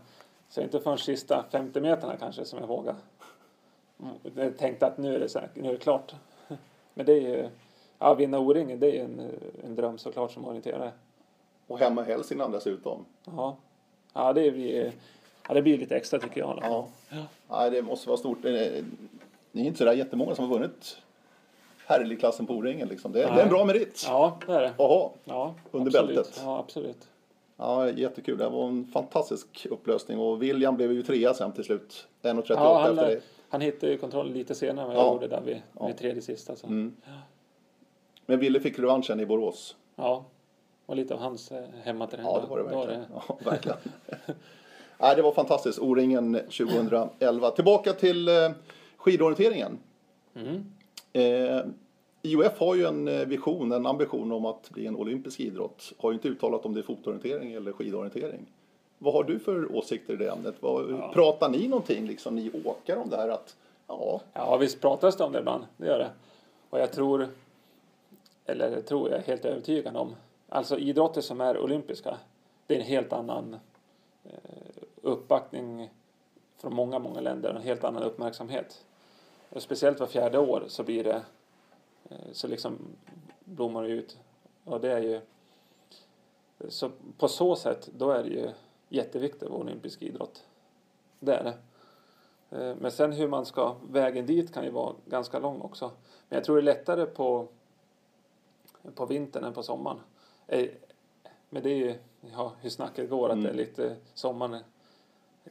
[0.48, 2.96] så inte förrän sista 50 meterna kanske som jag vågade.
[4.02, 4.14] Mm,
[4.44, 6.14] Jag tänkte att nu är det, säkert, nu är det klart.
[6.96, 7.48] Men det är ju,
[7.98, 9.20] ja vinna O-ringen det är ju en,
[9.64, 10.92] en dröm såklart som orienterare.
[11.66, 13.04] Och hemma i Hälsingland dessutom.
[13.24, 13.56] Ja,
[14.12, 14.92] ja det blir,
[15.48, 16.58] ja, det blir lite extra tycker jag.
[16.62, 16.86] Ja.
[17.48, 18.42] Nej, det måste vara stort.
[18.42, 18.84] Det är
[19.52, 20.96] inte sådär jättemånga som har vunnit
[21.86, 22.88] herrligklassen på O-ringen.
[22.88, 23.12] Liksom.
[23.12, 24.04] Det, det är en bra merit.
[24.08, 24.72] Ja, det är det.
[24.78, 25.10] Jaha.
[25.24, 26.16] Ja, Under absolut.
[26.16, 26.40] bältet.
[26.44, 27.08] Ja, absolut.
[27.56, 28.38] Ja, jättekul.
[28.38, 32.06] Det var en fantastisk upplösning och William blev ju trea sen till slut.
[32.22, 33.20] 1.38 Ja, efter dig.
[33.56, 35.12] Han hittade ju kontrollen lite senare än vad jag Ja.
[35.12, 35.86] gjorde där vid, Ja.
[35.86, 36.56] vid tredje sista.
[36.56, 36.66] Så.
[36.66, 36.96] Mm.
[38.26, 39.76] Men Wille fick revanschen i Borås.
[39.96, 40.24] Ja,
[40.86, 42.26] och lite av hans eh, hemmaterräng.
[42.26, 43.04] Ja, det var det verkligen.
[43.14, 43.78] Ja, verkligen.
[45.00, 45.78] Nej, det var fantastiskt.
[45.78, 47.50] O-ringen 2011.
[47.50, 48.34] Tillbaka till eh,
[48.96, 49.78] skidorienteringen.
[50.34, 50.64] Mm.
[51.12, 51.64] Eh,
[52.22, 55.92] IOF har ju en eh, vision, en ambition om att bli en olympisk idrott.
[55.98, 58.46] Har ju inte uttalat om det är fotorientering eller skidorientering.
[58.98, 60.54] Vad har du för åsikter i det ämnet?
[60.60, 65.16] Vad, Pratar ni någonting, liksom ni åkare, om det här att ja, Ja, visst pratas
[65.16, 65.64] det om det ibland.
[65.76, 66.10] Det gör det.
[66.70, 67.28] Och jag tror,
[68.46, 70.16] eller jag tror jag är helt övertygad om,
[70.48, 72.16] alltså idrotter som är olympiska,
[72.66, 73.56] det är en helt annan
[74.24, 74.30] eh,
[75.02, 75.90] uppbackning
[76.58, 78.84] från många, många länder och en helt annan uppmärksamhet.
[79.50, 81.22] Och speciellt var fjärde år så blir det,
[82.08, 82.78] eh, så liksom
[83.44, 84.18] blommar det ut.
[84.64, 85.20] Och det är ju,
[86.68, 88.48] så på så sätt, då är det ju
[88.88, 90.46] jätteviktigt att vara olympisk idrott.
[91.20, 91.58] Det är det.
[92.58, 95.90] Eh, Men sen hur man ska, vägen dit kan ju vara ganska lång också.
[96.28, 97.48] Men jag tror det är lättare på,
[98.94, 99.98] på vintern än på sommaren.
[100.46, 100.68] Eh,
[101.50, 101.94] Men det är ju
[102.32, 104.62] ja, hur snacket går, att det är lite sommaren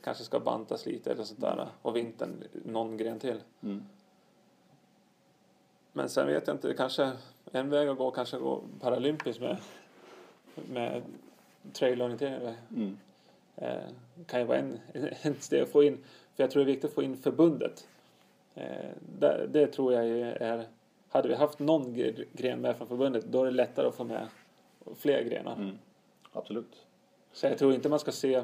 [0.06, 3.42] kanske ska bantas lite eller sånt där och vintern någon gren till.
[3.64, 3.84] Mm.
[5.94, 7.12] Men sen vet jag inte, det kanske
[7.52, 9.58] en väg att gå kanske gå paralympiskt med,
[10.56, 11.04] med
[11.74, 12.56] trailorientering.
[12.70, 12.98] mm.
[13.58, 13.78] Eh,
[14.26, 14.80] kan ju vara en,
[15.22, 15.98] en steg att få in.
[16.36, 17.88] För jag tror det är viktigt att få in förbundet.
[18.56, 18.90] Eh,
[19.20, 20.06] det, det tror jag
[20.42, 20.66] är...
[21.10, 24.04] Hade vi haft någon gre- gren med från förbundet då är det lättare att få
[24.04, 24.28] med
[24.96, 25.56] fler grenar.
[25.56, 25.78] Mm.
[26.32, 26.86] absolut.
[27.34, 28.44] Så jag tror inte man ska se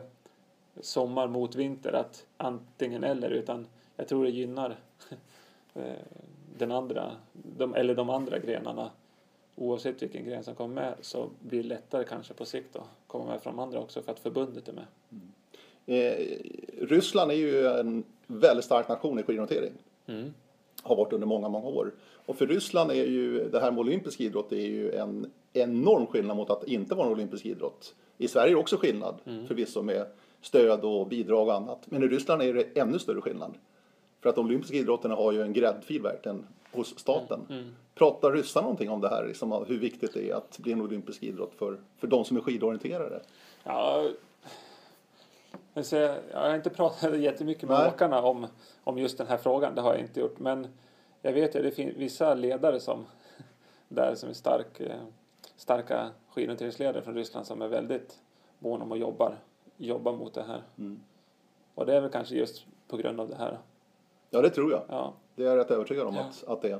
[0.82, 4.76] sommar mot vinter att antingen eller utan jag tror det gynnar
[5.74, 5.84] eh,
[6.57, 8.91] den andra, de, eller de andra grenarna.
[9.56, 13.26] Oavsett vilken gren som kommer med så blir det lättare kanske på sikt att komma
[13.26, 14.86] med från andra också för att förbundet är med.
[15.86, 16.28] Eh,
[16.88, 19.74] Ryssland är ju en väldigt stark nation i skidorientering.
[20.08, 20.34] Mm.
[20.84, 21.91] Har varit under många, många år.
[22.26, 26.38] Och för Ryssland är ju det här med olympisk idrott är ju en enorm skillnad
[26.38, 27.95] mot att inte vara en olympisk idrott.
[28.18, 29.47] I Sverige är det också skillnad Mm.
[29.47, 30.06] förvisso med
[30.41, 31.80] stöd och bidrag och annat.
[31.86, 33.54] Men i Ryssland är det ännu större skillnad.
[34.22, 37.45] För att de olympiska idrotterna har ju en gräddfil verkligen hos staten.
[37.49, 37.76] Mm.
[37.95, 39.28] Pratar ryssarna någonting om det här?
[39.28, 42.41] Liksom, hur viktigt det är att bli en olympisk idrott för, för de som är
[42.41, 43.22] skidorienterade?
[43.63, 44.09] Ja,
[45.74, 47.88] jag, säger, jag har inte pratat jättemycket med Nej.
[47.88, 48.47] åkarna om,
[48.84, 49.76] om just den här frågan.
[49.76, 50.39] Det har jag inte gjort.
[50.39, 50.67] Men
[51.22, 53.05] jag vet ju att det finns vissa ledare som
[53.88, 55.01] där som är stark, eh,
[55.55, 58.19] starka skidorienteringsledare från Ryssland som är väldigt
[58.59, 59.34] måna om att jobba,
[59.78, 60.61] jobba mot det här.
[60.78, 60.99] Mm.
[61.76, 63.59] Och det är väl kanske just på grund av det här.
[64.34, 64.82] Ja, det tror jag.
[64.89, 66.21] Ja, Det är jag rätt övertygad om Ja.
[66.21, 66.79] att, att det är.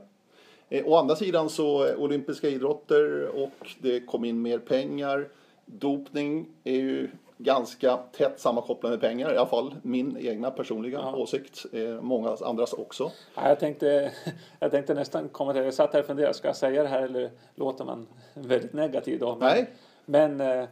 [0.70, 5.30] Eh, å andra sidan så eh, olympiska idrotter och det kom in mer pengar.
[5.66, 11.16] Dopning är ju ganska tätt sammankopplat med pengar, i alla fall min egna personliga Ja.
[11.16, 11.66] åsikt.
[11.74, 13.12] Eh, många andras också.
[13.36, 14.12] Ja, jag, tänkte,
[14.60, 16.34] jag tänkte nästan komma till Jag satt här och funderade.
[16.34, 19.30] Ska jag säga det här eller låter man väldigt negativ då?
[19.36, 19.70] Men, Nej.
[20.06, 20.68] Men eh, eh,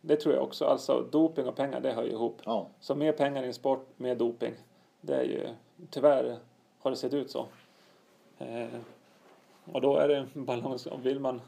[0.00, 0.64] det tror jag också.
[0.64, 2.38] Alltså doping och pengar, det hör ju ihop.
[2.44, 2.68] Ja.
[2.80, 4.52] Så mer pengar i en sport, mer doping.
[5.04, 5.48] Det är ju,
[5.90, 6.38] tyvärr
[6.78, 7.46] har det sett ut så.
[8.38, 8.66] Eh,
[9.72, 10.88] och då är det en balans.
[11.02, 11.40] Vill man,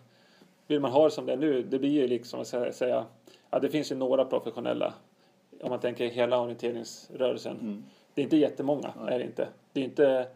[0.66, 3.04] vill man ha det som det är nu, det blir ju liksom att säga,
[3.50, 4.94] ja det finns ju några professionella.
[5.60, 7.58] Om man tänker hela orienteringsrörelsen.
[7.60, 7.84] Mm.
[8.14, 9.48] Det är inte jättemånga, är det inte.
[9.72, 10.26] Det är inte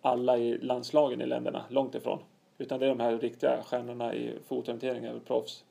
[0.00, 2.18] alla i landslagen i länderna, långt ifrån.
[2.58, 5.64] Utan det är de här riktiga stjärnorna i fotorientering, är väl proffs.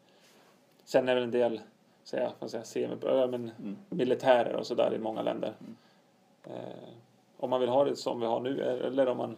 [0.83, 1.61] Sen är väl en del,
[2.03, 3.77] säga, vad säga, semi, men Mm.
[3.89, 5.53] militärer och sådär i många länder.
[6.47, 6.89] Eh,
[7.37, 9.37] om man vill ha det som vi har nu eller om man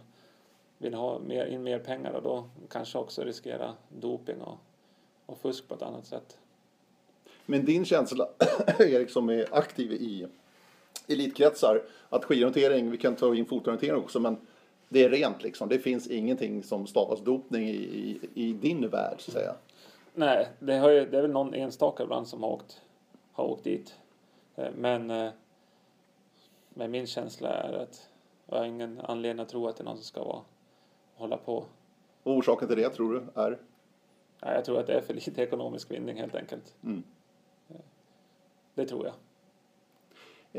[0.77, 4.57] vill ha mer, in mer pengar och då kanske också riskera doping och,
[5.25, 6.37] och fusk på ett annat sätt.
[7.45, 8.27] Men din känsla,
[8.79, 10.27] Erik som är aktiv i
[11.07, 14.37] elitkretsar, att skidorientering, vi kan ta in fotorientering också, men
[14.89, 15.69] det är rent liksom.
[15.69, 19.55] Det finns ingenting som stavas dopning i, i, i din värld, så att säga.
[20.13, 22.81] Nej, det, har ju, det är väl någon enstaka ibland som har åkt,
[23.31, 23.95] har åkt dit.
[24.55, 25.29] Eh, Men, eh,
[26.77, 28.09] men min känsla är att
[28.45, 30.41] jag har ingen anledning att tro att det är någon som ska vara,
[31.15, 31.65] hålla på.
[32.23, 33.49] Och orsaken till det tror du är?
[34.41, 36.75] Nej, jag tror att det är för lite ekonomisk vinning helt enkelt.
[36.83, 37.03] Mm.
[38.73, 39.15] Det tror jag.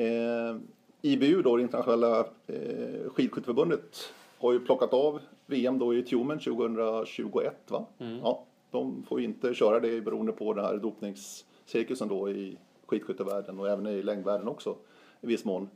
[0.05, 0.57] Eh,
[1.03, 7.71] IBU då, det internationella eh, skidskytteförbundet, har ju plockat av VM då i Tjumen 2021
[7.71, 7.87] va?
[7.99, 8.19] Mm.
[8.19, 13.61] Ja, de får ju inte köra det beroende på den här dopningscirkusen då i skidskyttevärlden
[13.61, 14.77] och även i längdvärlden också
[15.21, 15.69] i viss mån.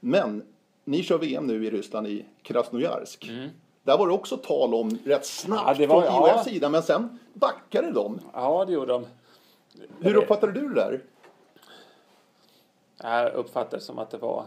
[0.00, 0.42] Men
[0.84, 3.30] ni kör VM nu i Ryssland i Krasnojarsk.
[3.82, 5.72] Där var det också tal om rätt snabbt Mm.
[5.72, 6.44] Ja, det var- från ja.
[6.44, 8.18] Sida men sen backade de.
[8.34, 9.06] Ja, det gjorde de.
[10.00, 11.00] Hur uppfattade du det där?
[13.02, 14.44] Jag uppfattar det som att det var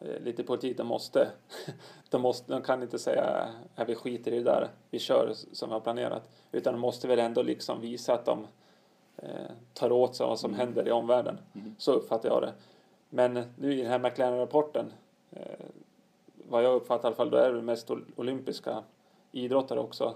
[0.00, 0.76] eh, lite politik.
[0.76, 1.28] De måste,
[2.10, 5.68] de måste, de kan inte säga att vi skiter i det där, vi kör som
[5.68, 6.30] vi har planerat.
[6.52, 8.46] Utan de måste väl ändå liksom visa att de
[9.16, 9.28] eh,
[9.74, 11.38] tar åt sig vad som händer i omvärlden.
[11.78, 12.52] Så uppfattar jag det.
[13.10, 14.92] Men nu i den här McLaren-rapporten,
[15.32, 15.42] eh,
[16.48, 18.82] vad jag uppfattar i alla fall, då är det mest ol- olympiska
[19.32, 20.14] idrottare också.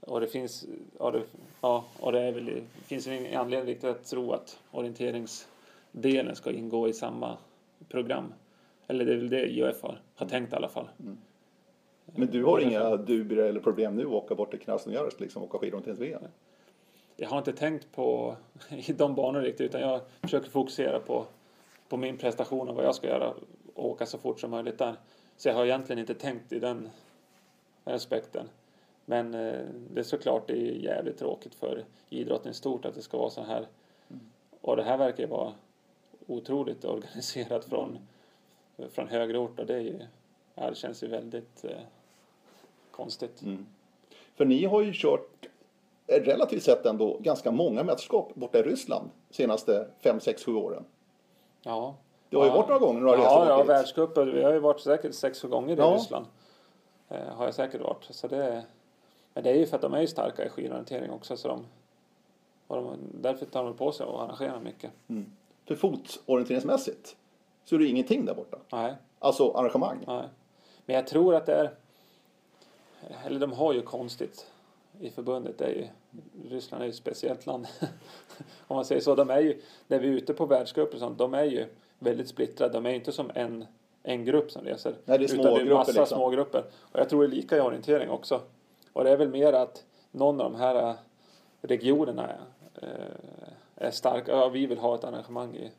[0.00, 0.66] Och det finns,
[0.98, 1.22] ja, det,
[1.60, 6.52] ja, och det är väl, det finns ingen anledning riktigt att tro att orienteringsdelen ska
[6.52, 7.36] ingå i samma
[7.88, 8.32] program.
[8.86, 10.88] Eller det är väl det IOF har, har tänkt i alla fall.
[12.06, 15.48] Men du har inga dubier eller problem nu att åka bort till Krasnojarsk liksom och
[15.48, 16.22] åka skidorienterings-VM?
[17.16, 18.36] Jag har inte tänkt på
[18.70, 21.26] i de banor riktigt utan jag försöker fokusera på,
[21.94, 23.34] på min prestation och vad jag ska göra
[23.74, 24.96] och åka så fort som möjligt där.
[25.36, 26.90] Så jag har egentligen inte tänkt i den
[27.84, 28.48] aspekten.
[29.04, 33.02] Men eh, det är såklart det är jävligt tråkigt för idrotten i stort att det
[33.02, 33.66] ska vara så här.
[34.60, 35.52] Och det här verkar ju vara
[36.26, 37.98] otroligt organiserat från,
[38.90, 39.98] från högre ort och det är ju,
[40.54, 41.80] ja, det känns ju väldigt eh,
[42.90, 43.42] konstigt.
[43.42, 43.66] Mm.
[44.34, 45.46] För ni har ju kört
[46.06, 50.54] eh, relativt sett ändå ganska många mästerskap borta i Ryssland de senaste 5, 6, 7
[50.54, 50.84] åren.
[51.64, 51.94] Ja.
[52.30, 53.68] Det har ju varit några gånger några resor Ja, bort ja dit.
[53.68, 54.26] världscuper.
[54.26, 55.94] Vi har ju varit säkert sex gånger i Ja.
[55.94, 56.26] Ryssland.
[57.08, 58.04] Eh, har jag säkert varit.
[58.10, 58.64] Så det,
[59.34, 61.36] men det är ju för att de är ju starka i skidorientering också.
[61.36, 61.66] Så de,
[62.66, 64.90] och de, därför tar de på sig att arrangera mycket.
[65.08, 65.32] Mm.
[65.64, 67.16] För fotorienteringsmässigt
[67.64, 68.56] så är det ingenting där borta.
[68.72, 70.04] Nej, Alltså arrangemang.
[70.06, 70.28] nej.
[70.86, 71.70] Men jag tror att det är...
[73.26, 74.50] Eller de har ju konstigt
[75.00, 75.58] i förbundet.
[75.58, 75.86] Det är ju,
[76.48, 77.66] Ryssland är ju ett speciellt land.
[78.66, 79.14] Om man säger så.
[79.14, 81.66] De är ju, när vi är ute på världscuper och sånt, de är ju
[81.98, 82.72] väldigt splittrade.
[82.72, 83.64] De är inte som en,
[84.02, 84.94] en grupp som reser.
[85.04, 86.18] Nej, det är utan det är massa liksom.
[86.18, 86.64] små grupper.
[86.80, 88.40] Och jag tror det är lika i orientering också.
[88.92, 90.94] Och det är väl mer att någon av de här eh,
[91.60, 92.30] regionerna
[92.82, 92.88] eh,
[93.76, 94.32] är starka.
[94.32, 95.70] Ja, vi vill ha ett arrangemang i,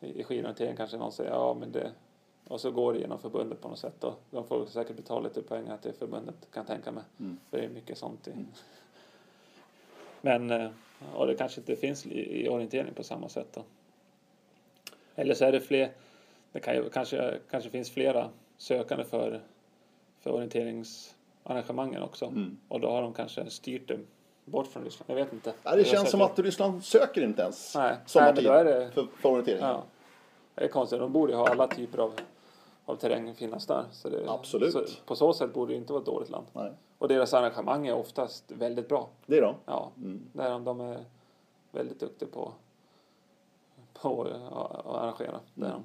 [0.00, 1.90] i skidorientering kanske någon säger ja men det
[2.50, 5.42] och så går det genom förbundet på något sätt och de får säkert betala lite
[5.42, 7.04] pengar till förbundet kan jag tänka mig.
[7.20, 7.38] Mm.
[7.50, 8.32] För det är mycket sånt i.
[10.20, 10.70] Men eh,
[11.14, 13.62] Och det kanske inte finns i, orientering på samma sätt då.
[15.14, 15.90] Eller så är det fler,
[16.52, 19.40] det kan ju, kanske, kanske finns flera sökande för,
[20.20, 22.24] för orienteringsarrangemangen också.
[22.24, 22.56] Mm.
[22.68, 23.98] Och då har de kanske styrt det
[24.44, 25.10] bort från Ryssland.
[25.10, 25.52] Jag vet inte.
[25.62, 27.96] Ja, det känns som att Ryssland söker inte ens Nej.
[28.06, 29.60] sommartid Nej, men då är det- för, för orientering.
[29.60, 29.84] Ja.
[30.54, 30.98] Det är konstigt.
[30.98, 32.12] De borde ju ha alla typer av,
[32.84, 33.84] av terräng finnas där.
[33.92, 34.72] Så det, Absolut.
[34.72, 36.46] Så på så sätt borde det inte vara ett dåligt land.
[36.52, 39.08] Nej, Och deras arrangemang är oftast väldigt bra.
[39.26, 39.54] det är de.
[39.66, 40.22] Ja, Mm.
[40.32, 41.04] där de, är
[41.72, 42.52] väldigt duktiga på,
[44.02, 45.40] på att arrangera.
[45.56, 45.84] Är de.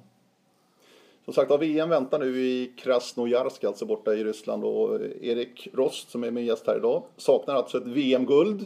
[1.24, 4.64] Som sagt, ja, VM väntar nu i Krasnojarsk, alltså borta i Ryssland.
[4.64, 8.60] Och Erik Rost, som är min gäst här idag, saknar alltså ett VM-guld.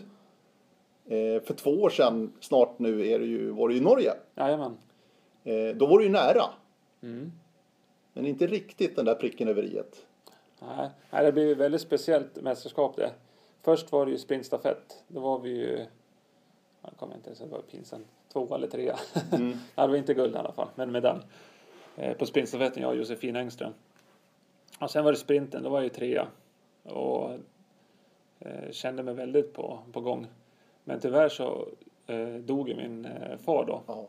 [1.06, 4.12] Eh, för två år sedan, snart nu, är det ju, var det ju Norge.
[4.34, 4.76] Jajamän.
[5.44, 6.42] Eh, då var det ju nära,
[7.02, 7.32] Mm.
[8.12, 10.06] Men inte riktigt den där pricken över iet.
[10.60, 13.12] Nej, nej, det blir ju väldigt speciellt mästerskap det.
[13.62, 15.04] Först var det ju sprintstafett.
[15.08, 15.86] Då var vi ju,
[16.82, 18.98] jag kommer inte ens ihåg, var pinsamt, två eller trea.
[19.32, 19.58] Mm.
[19.74, 21.20] ja, det var inte guld i alla fall, men medalj.
[21.96, 23.72] Eh, på sprintstafetten, jag och Josefin Engström.
[24.80, 26.28] Och sen var det sprinten, då var jag ju trea.
[26.82, 27.30] Och
[28.38, 30.26] eh, kände mig väldigt på, på gång.
[30.84, 31.68] Men tyvärr så
[32.06, 33.92] eh, dog ju min eh, far då.
[33.92, 34.04] Eh,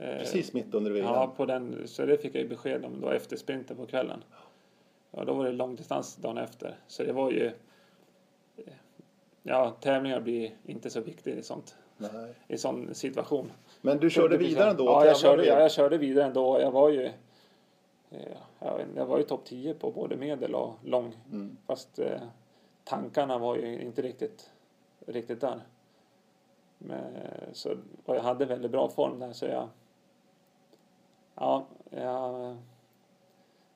[0.00, 1.04] precis mitt under VM.
[1.06, 4.24] Ja, på den, så det fick jag ju besked om då efter sprinten på kvällen.
[5.10, 6.76] Ja, då var det långdistans dagen efter.
[6.86, 7.46] Så det var ju...
[8.56, 8.72] eh,
[9.42, 11.76] Ja, tävlingar blir inte så viktigt i sånt.
[11.96, 12.34] Nej.
[12.48, 13.52] I sån situation.
[13.80, 14.84] Men du körde vidare ändå?
[14.84, 16.60] Ja, jag körde, ja, jag körde vidare ändå.
[16.60, 17.04] Jag var ju...
[18.10, 18.36] eh,
[18.96, 21.16] jag var ju topp 10 på både medel och lång.
[21.32, 21.56] Mm.
[21.66, 22.20] Fast eh,
[22.84, 24.50] tankarna var ju inte riktigt,
[25.06, 25.60] riktigt där.
[26.78, 27.04] Men,
[27.52, 27.70] så,
[28.04, 29.68] och jag hade väldigt bra form där så jag...
[31.40, 32.56] Ja, jag,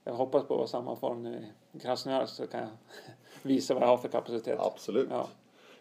[0.04, 2.68] jag hoppas på samma form nu i Krasnojarsk så kan jag
[3.42, 4.60] visa vad jag har för kapacitet.
[4.60, 5.08] Absolut.
[5.10, 5.26] Ja.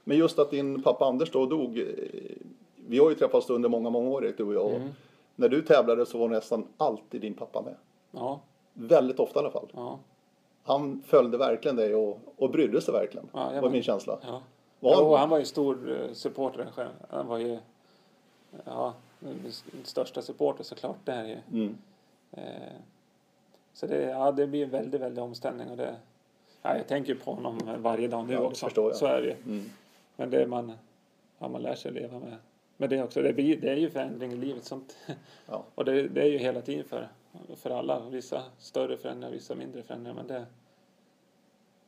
[0.04, 1.78] Men just att din pappa Anders då dog.
[1.80, 1.86] eh,
[2.88, 4.72] Vi har ju träffats under många, många år Erik, du och jag.
[4.76, 4.90] Mm.
[5.36, 7.76] När du tävlade så var nästan alltid din pappa med.
[8.12, 8.40] Ja,
[8.74, 9.68] Väldigt ofta i alla fall.
[9.74, 10.00] ja,
[10.64, 13.30] Han följde verkligen dig och, och brydde sig verkligen.
[13.34, 14.20] Ja, var min känsla.
[14.22, 14.42] ja.
[14.80, 16.90] Var han- Jo, han var ju stor eh, supporter själv.
[17.10, 17.60] Han var ju
[18.66, 18.94] ja,
[19.24, 19.52] den
[19.84, 20.98] största supporter såklart.
[21.04, 21.42] Det här är.
[21.52, 21.78] Mm.
[22.32, 22.74] Eh,
[23.74, 25.70] så det, ja, det blir en väldigt, väldigt omställning.
[25.70, 25.96] Och det,
[26.62, 28.66] ja, jag tänker på honom varje dag nu Ja, också.
[28.66, 28.96] förstår jag.
[28.96, 29.36] Så är det ju.
[29.46, 29.70] Mm.
[30.16, 30.72] Men det man,
[31.40, 32.36] ja, man lär sig leva med.
[32.78, 33.22] med det också.
[33.22, 34.66] Det, blir, det är ju förändring i livet.
[34.66, 34.98] Sånt.
[35.46, 35.64] Ja.
[35.76, 37.08] Och det, det är ju hela tiden för,
[37.56, 38.10] för alla.
[38.10, 40.16] Vissa större förändringar, vissa mindre förändringar.
[40.16, 40.46] Men det,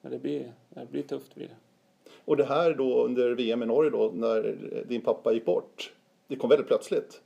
[0.02, 1.36] men det, blir, det blir tufft.
[1.36, 1.56] Blir det.
[2.26, 4.58] Och det här då under VM i Norge då när
[4.88, 5.94] din pappa gick bort.
[6.28, 7.22] Det kom väldigt plötsligt.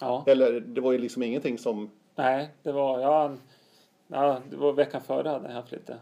[0.00, 0.24] Ja.
[0.26, 1.90] Eller det var ju liksom ingenting som...
[2.14, 3.40] Nej, det var, ja, han-
[4.06, 5.96] ja, det var veckan före hade jag haft lite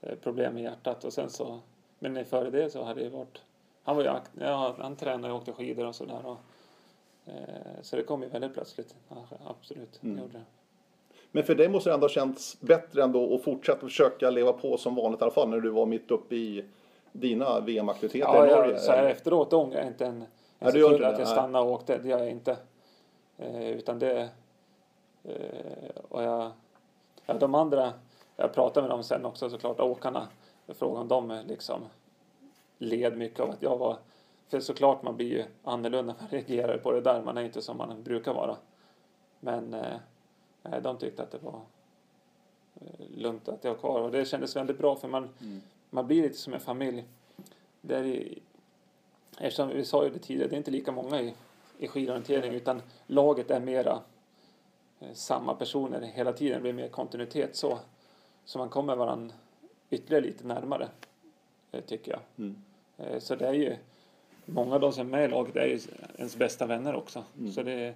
[0.00, 1.58] eh, problem med hjärtat och sen så,
[1.98, 3.42] men före det så hade det varit,
[3.82, 6.36] han var ju, akt- ja, han tränade och åkte skidor och sådär och,
[7.26, 7.32] eh,
[7.82, 9.16] så det kom ju väldigt plötsligt, ja,
[9.46, 10.18] absolut, Mm.
[10.18, 10.44] gjorde det.
[11.34, 14.76] Men för dig måste det ändå ha känts bättre ändå att fortsätta försöka leva på
[14.76, 16.64] som vanligt i alla fall när du var mitt uppe i
[17.12, 18.72] dina VM-aktiviteter Ja, i Norge.
[18.72, 20.26] jag, så här efteråt ångrar jag inte en, en
[20.58, 22.56] Ja, sekund att jag stannade och åkte, det gör jag inte.
[23.42, 24.28] Eh, utan det,
[25.24, 26.50] eh, och jag,
[27.26, 27.92] ja, de andra,
[28.36, 30.28] jag pratade med dem sen också såklart, åkarna,
[30.66, 31.80] frågade om de eh, liksom
[32.78, 33.96] led mycket av att jag var,
[34.48, 37.76] för såklart man blir ju annorlunda, man reagerar på det där, man är inte som
[37.76, 38.56] man brukar vara.
[39.40, 41.60] Men eh, de tyckte att det var
[43.16, 45.60] lugnt att jag var kvar och det kändes väldigt bra för man, Mm.
[45.90, 47.04] man blir lite som en familj.
[47.80, 48.38] Det är, i-
[49.38, 51.34] eftersom vi sa ju det tidigare, det är inte lika många i,
[51.78, 54.02] i skidorientering utan laget är mera
[55.00, 56.56] eh, samma personer hela tiden.
[56.56, 57.78] Det blir mer kontinuitet så.
[58.44, 59.34] Så man kommer varandra
[59.90, 60.88] ytterligare lite närmare,
[61.72, 62.20] eh, tycker jag.
[62.36, 62.56] Mm.
[62.98, 63.76] Eh, Så det är ju,
[64.46, 65.80] många av de som är med i laget är ju
[66.18, 67.24] ens bästa vänner också.
[67.38, 67.52] Mm.
[67.52, 67.94] Så det,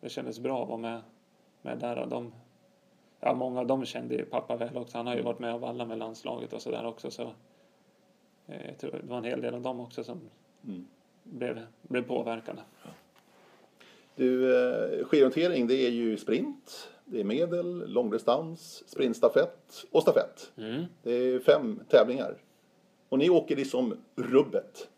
[0.00, 1.00] det kändes bra att vara med,
[1.62, 1.98] med där.
[1.98, 2.32] Och de,
[3.20, 4.96] ja, många av dem kände ju pappa väl också.
[4.98, 7.10] Han har ju varit med av alla med landslaget och sådär också.
[7.10, 7.30] Så,
[8.46, 10.20] jag tror det var en hel del av dem också som
[10.64, 10.86] Mm.
[11.22, 12.62] blev, blev påverkade.
[14.18, 14.54] Du,
[15.00, 20.52] eh, skidorientering det är ju sprint, det är medel, långdistans, sprintstafett och stafett.
[20.56, 20.84] Mm.
[21.02, 22.36] Det är fem tävlingar.
[23.08, 24.88] Och ni åker liksom rubbet.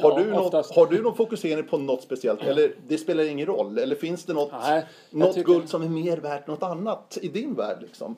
[0.00, 2.42] Har, Ja, du något, har du någon fokusering på något speciellt?
[2.42, 3.78] Eller det spelar ingen roll?
[3.78, 7.28] Eller finns det något, Nej, något tycker- guld som är mer värt något annat i
[7.28, 7.78] din värld?
[7.82, 8.16] Liksom?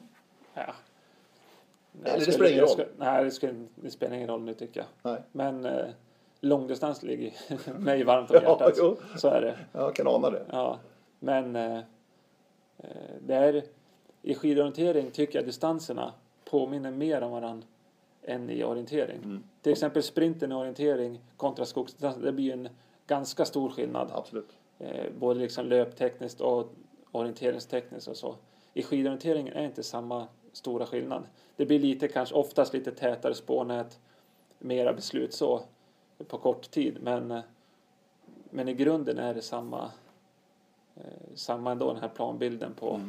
[0.55, 0.75] Ja.
[2.05, 2.85] Eller det spelar ingen roll?
[2.97, 5.13] nej, det, skulle, det spelar ingen roll nu tycker jag.
[5.13, 5.23] Nej.
[5.33, 5.87] Men eh,
[6.41, 7.33] långdistans ligger
[7.79, 8.75] mig varmt om Ja, hjärtat.
[8.79, 8.97] jo.
[9.17, 9.59] så är det.
[9.73, 10.43] Jag kan ana det.
[10.51, 10.79] Ja,
[11.19, 11.77] men eh,
[12.79, 13.63] eh, det är,
[14.23, 16.13] i skidorientering tycker jag distanserna
[16.45, 17.67] påminner mer om varandra
[18.23, 19.43] än i orientering.
[19.63, 22.69] Till exempel sprinten i orientering kontra skogsdistans, det blir en
[23.07, 24.11] ganska stor skillnad.
[24.15, 24.49] Absolut.
[24.79, 26.73] Eh, både liksom löptekniskt och
[27.13, 28.37] orienteringstekniskt och så.
[28.75, 31.23] I skidorienteringen är inte samma stora skillnad.
[31.57, 33.99] Det blir lite, kanske oftast lite tätare spårnät,
[34.59, 35.61] mera beslut så
[36.29, 36.99] på kort tid.
[37.03, 37.41] Men, eh,
[38.51, 39.91] men i grunden är det samma,
[40.97, 41.03] eh,
[41.35, 43.01] samma ändå den här planbilden på,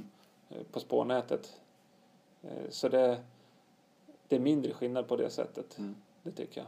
[0.49, 1.53] eh, på spårnätet.
[2.70, 3.18] Så det,
[4.28, 5.78] det är mindre skillnad på det sättet.
[6.24, 6.68] Det tycker jag.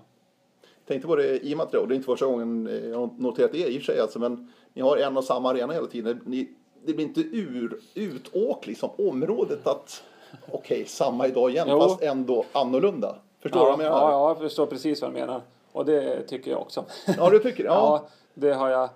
[0.85, 3.57] Tänkte på det i med att det är inte första gången jag har noterat det
[3.57, 6.21] i och för sig alltså, men ni har en och samma arena hela tiden.
[6.25, 6.49] Ni,
[6.85, 10.03] det blir inte ur, utåk liksom området att
[10.51, 11.79] okej, samma idag igen Jo.
[11.79, 13.15] fast ändå annorlunda.
[13.39, 14.01] Förstår du ja, vad jag menar?
[14.01, 15.41] ja, ja, jag förstår precis vad du menar.
[15.77, 16.85] Och det tycker jag också.
[17.17, 17.69] Ja, du tycker det?
[17.73, 18.01] Ja.
[18.03, 18.89] Ja, det har jag.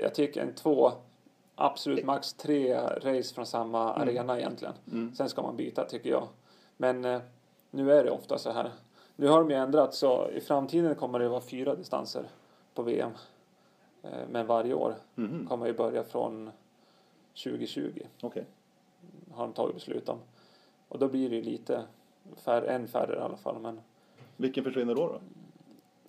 [0.00, 0.92] Jag tycker en två,
[1.54, 4.08] absolut max tre race från samma Mm.
[4.08, 4.74] arena egentligen.
[5.16, 6.28] Sen ska man byta tycker jag.
[6.76, 7.20] Men eh,
[7.70, 8.70] nu är det ofta så här.
[9.16, 12.24] Nu har de ju ändrat så i framtiden kommer det vara fyra distanser
[12.74, 13.10] på VM.
[14.02, 15.46] Eh, Men varje år Mhm.
[15.48, 16.50] kommer ju börja från
[17.44, 18.44] 2020 Okej.
[19.34, 20.18] har de tagit beslut om.
[20.88, 21.82] Och då blir det ju lite
[22.36, 23.58] färre, en färre i alla fall.
[23.58, 23.80] Men
[24.36, 25.06] Vilken försvinner då?
[25.06, 25.20] då?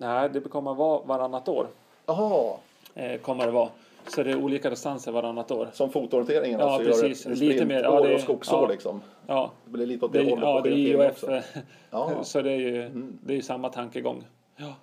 [0.00, 1.66] Nej, det kommer vara varannat år.
[2.06, 2.56] Jaha,
[2.94, 3.68] Eh, kommer det vara.
[4.06, 5.68] Så det är olika distanser varannat år.
[5.72, 7.24] som fotorienteringen Ja, alltså precis.
[7.26, 8.68] gör ett Lite mer, ja, det- och skogsår ja.
[8.68, 9.00] liksom.
[9.26, 10.76] Ja, Det blir lite åt det, det, hållet ja, på det är
[11.08, 11.24] IOF.
[11.24, 11.42] eh,
[11.90, 12.24] Ja.
[12.24, 12.90] Så det är ju
[13.24, 14.24] det är samma tankegång.
[14.56, 14.74] Ja.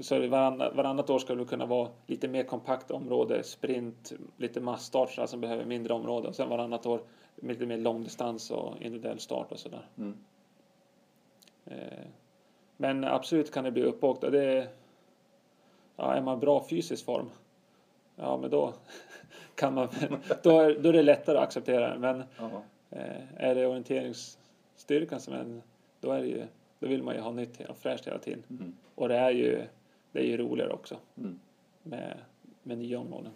[0.00, 4.60] Så det varannat, varannat år ska det kunna vara lite mer kompakt område, sprint, lite
[4.60, 6.28] massstart som behöver mindre område.
[6.28, 7.00] Och sen varannat år
[7.36, 9.86] lite mer långdistans och individuell start och sådär.
[9.98, 10.14] Mm.
[11.66, 11.74] Eh,
[12.80, 14.68] Men absolut kan det bli uppåkt och det är,
[15.96, 17.30] ja, är man bra fysisk form,
[18.16, 18.74] ja men då
[19.54, 19.88] kan man,
[20.42, 21.98] då är, då är det lättare att acceptera det.
[21.98, 22.62] Men Jaha.
[22.90, 25.62] Eh, är det orienteringsstyrkan som är en,
[26.00, 26.44] då är det ju,
[26.78, 28.42] då vill man ju ha nytt och fräscht hela tiden.
[28.50, 28.74] Mm.
[28.94, 29.64] Och det är ju,
[30.12, 31.40] det är ju roligare också Mm.
[31.82, 32.18] med,
[32.62, 33.32] med nya områden.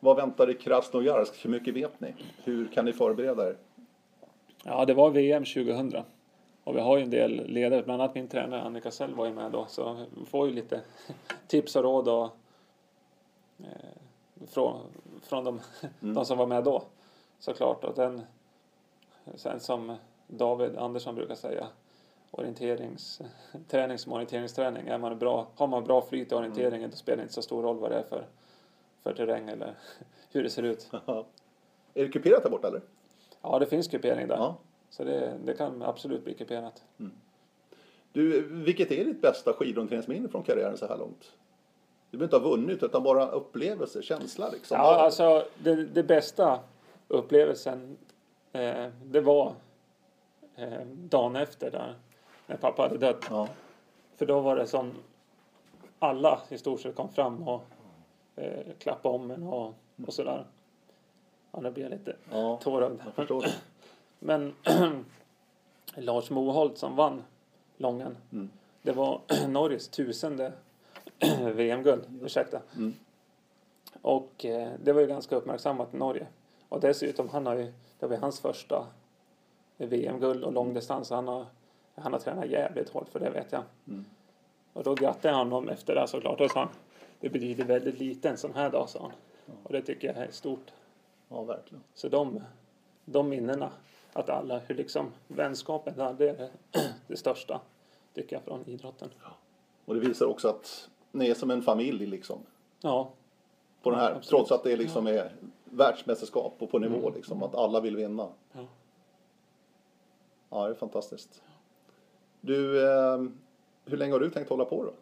[0.00, 1.44] Vad väntar i Krasnojarsk?
[1.44, 2.14] Hur mycket vet ni?
[2.44, 3.56] Hur kan ni förbereda er?
[4.64, 6.02] Ja, det var VM 2000
[6.64, 9.32] och vi har ju en del ledare, bland annat min tränare Annika Sell var ju
[9.32, 10.80] med då, så vi får ju lite
[11.46, 12.24] tips och råd och,
[13.58, 14.80] eh, från,
[15.22, 15.60] från de,
[16.00, 16.82] de som var med då
[17.38, 17.84] såklart.
[17.84, 18.22] Och den,
[19.34, 19.96] sen som
[20.26, 21.66] David Andersson brukar säga,
[22.30, 23.20] orienterings,
[23.68, 24.88] träning som orienteringsträning.
[24.88, 27.62] Är man bra, har man bra flyt i orienteringen då spelar det inte så stor
[27.62, 28.26] roll vad det är för,
[29.02, 29.74] för terräng eller
[30.32, 30.90] hur det ser ut.
[31.94, 32.82] Är det kuperat där borta eller?
[33.42, 34.36] Ja, det finns kupering där.
[34.36, 34.56] Ja.
[34.92, 36.82] Så det, det kan absolut bli kuperat.
[38.12, 41.32] Du, vilket är ditt bästa skidorienteringsminne från karriären så här långt?
[42.10, 44.76] Du behöver inte ha vunnit utan bara upplevelse, känsla liksom.
[44.76, 46.60] Ja, alltså det, det bästa
[47.08, 47.96] upplevelsen
[48.52, 49.54] eh, det var
[50.56, 51.94] eh, dagen efter där
[52.46, 53.26] när pappa hade dött.
[53.30, 53.48] Ja.
[54.16, 54.92] För då var det som
[55.98, 57.62] alla i stort sett kom fram och
[58.36, 59.74] eh, klappade om en och,
[60.06, 60.44] och sådär.
[61.52, 63.00] Ja, nu blir jag lite ja, tårögd.
[63.04, 63.52] jag förstår det.
[64.24, 64.54] Men
[65.94, 67.22] Lars Moholt som vann
[67.76, 68.16] Lången.
[68.32, 68.50] Mm.
[68.82, 70.52] Det var Norges tusende
[71.54, 72.20] VM-guld.
[72.22, 72.60] Ursäkta.
[72.76, 72.94] Mm.
[74.02, 76.26] Och eh, det var ju ganska uppmärksammat i Norge.
[76.68, 78.86] Och dessutom, han har ju, det var ju hans första
[79.76, 81.10] VM-guld och långdistans.
[81.10, 81.46] Han har,
[81.94, 83.62] han har tränat jävligt hårt för det vet jag.
[83.88, 84.04] Mm.
[84.72, 86.40] Och då grattade jag honom efter det såklart.
[86.40, 86.68] Och sa han,
[87.20, 89.12] det betyder väldigt lite en sån här dag, sa han.
[89.62, 90.72] Och det tycker jag är stort.
[91.28, 91.82] Ja, verkligen.
[91.94, 92.40] Så de,
[93.04, 93.70] de minnena,
[94.12, 96.50] att alla, hur liksom vänskapen där, det är det,
[97.06, 97.60] det största,
[98.14, 99.08] tycker jag, från idrotten.
[99.84, 102.38] Och det visar också att ni är som en familj liksom.
[102.80, 103.10] Ja,
[103.82, 104.28] På den här, Ja, absolut.
[104.28, 105.32] trots att det liksom är
[105.64, 107.42] världsmästerskap och på nivå liksom.
[107.42, 108.28] Att alla vill vinna.
[108.52, 108.66] ja.
[110.50, 111.42] Ja, det är fantastiskt.
[112.40, 113.22] Du, eh,
[113.84, 114.92] hur länge har du tänkt hålla på då?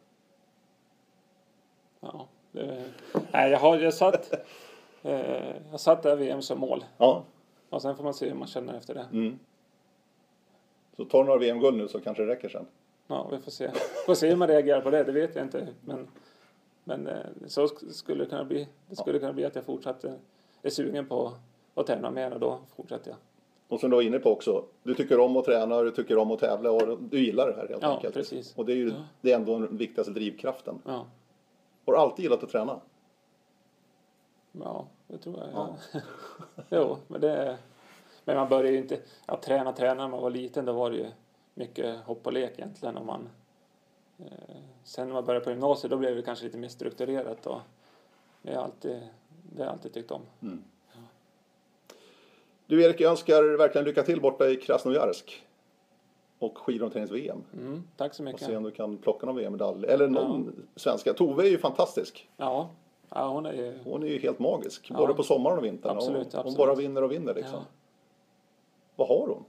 [2.01, 2.85] ja det,
[3.33, 4.33] nej, jag har jag satt,
[5.03, 6.85] eh, jag satt där VM som mål.
[6.99, 7.25] Ja.
[7.71, 9.07] Och sen får man se hur man känner efter det.
[9.13, 9.39] Mm.
[10.97, 12.67] Så tar några VM-guld nu så kanske det räcker sen.
[13.07, 13.71] Ja, vi får se.
[14.07, 15.69] Får se hur man reagerar på det, det vet jag inte.
[15.85, 16.09] Men,
[16.85, 17.17] men eh,
[17.47, 18.69] så sk- skulle det kunna bli.
[18.89, 20.15] Det skulle kunna bli att jag fortsatte,
[20.63, 21.33] är sugen på
[21.75, 23.17] att tävla mer och då fortsätter jag.
[23.69, 26.31] Och som du var inne på också, du tycker om att träna, du tycker om
[26.31, 28.15] att tävla och du gillar det här helt Ja, enkelt.
[28.15, 28.55] precis.
[28.57, 28.95] Och det är ju Ja.
[29.21, 30.79] det är ändå den viktigaste drivkraften.
[30.87, 31.07] Ja,
[31.87, 32.81] Har du alltid gillat att träna?
[34.53, 35.49] Ja det tror jag.
[35.55, 35.77] Ja.
[35.93, 36.01] Ja.
[36.71, 37.59] jo, men det...
[38.25, 39.01] Men man började ju inte...
[39.27, 41.07] Ja, träna, träna när man var liten, då var det ju
[41.55, 42.97] mycket hopp och lek egentligen.
[42.97, 43.29] Och man,
[44.19, 47.47] eh, sen när man började på gymnasiet, då blev det kanske lite mer strukturerat.
[47.47, 47.61] Och
[48.43, 49.01] det har alltid,
[49.53, 50.23] det har alltid tyckt om.
[52.67, 55.47] Du Erik, jag önskar verkligen lycka till borta i Krasnojarsk.
[56.39, 57.45] och skidorienterings-VM.
[57.53, 58.47] Mm, tack så Och mycket.
[58.47, 59.87] se om du kan plocka någon VM-medalj.
[59.87, 61.15] Eller någon svenska.
[61.15, 62.29] Tove är ju fantastisk.
[62.37, 62.71] Ja,
[63.11, 63.79] ja hon är ju...
[63.85, 64.91] Hon är ju helt magisk.
[64.91, 65.97] Både på sommaren och vintern.
[65.97, 67.55] Absolut, hon, hon bara vinner och vinner liksom.
[67.59, 67.65] Ja.
[68.97, 69.45] Vad har hon?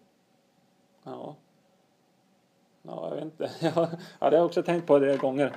[1.03, 1.35] Ja.
[2.81, 3.51] Ja, jag vet inte.
[3.75, 3.89] Ja,
[4.19, 5.55] det har jag också tänkt på det gånger.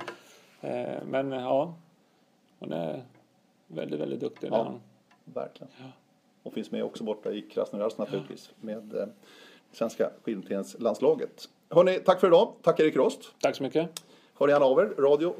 [0.61, 1.73] Eh, Men ja,
[2.59, 3.03] hon är
[3.67, 4.47] väldigt, väldigt duktig.
[4.51, 4.57] Ja.
[4.57, 4.73] Ja.
[5.23, 5.73] Verkligen.
[6.43, 8.51] Och finns med också borta i Krasnojarsk naturligtvis.
[8.59, 9.07] Med eh,
[9.71, 11.49] svenska skidorienteringslandslaget.
[11.69, 12.53] Hörrni, tack för idag.
[12.61, 13.33] Tack Erik Rost.
[13.41, 14.04] Tack så mycket.
[14.39, 14.93] Hör gärna av er.
[14.97, 15.33] Radio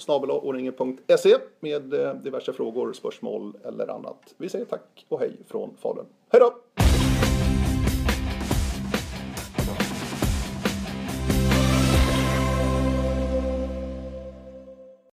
[1.59, 4.33] med eh, diverse frågor, spörsmål eller annat.
[4.37, 6.05] Vi säger tack och hej från Falun.
[6.29, 6.84] Hej då!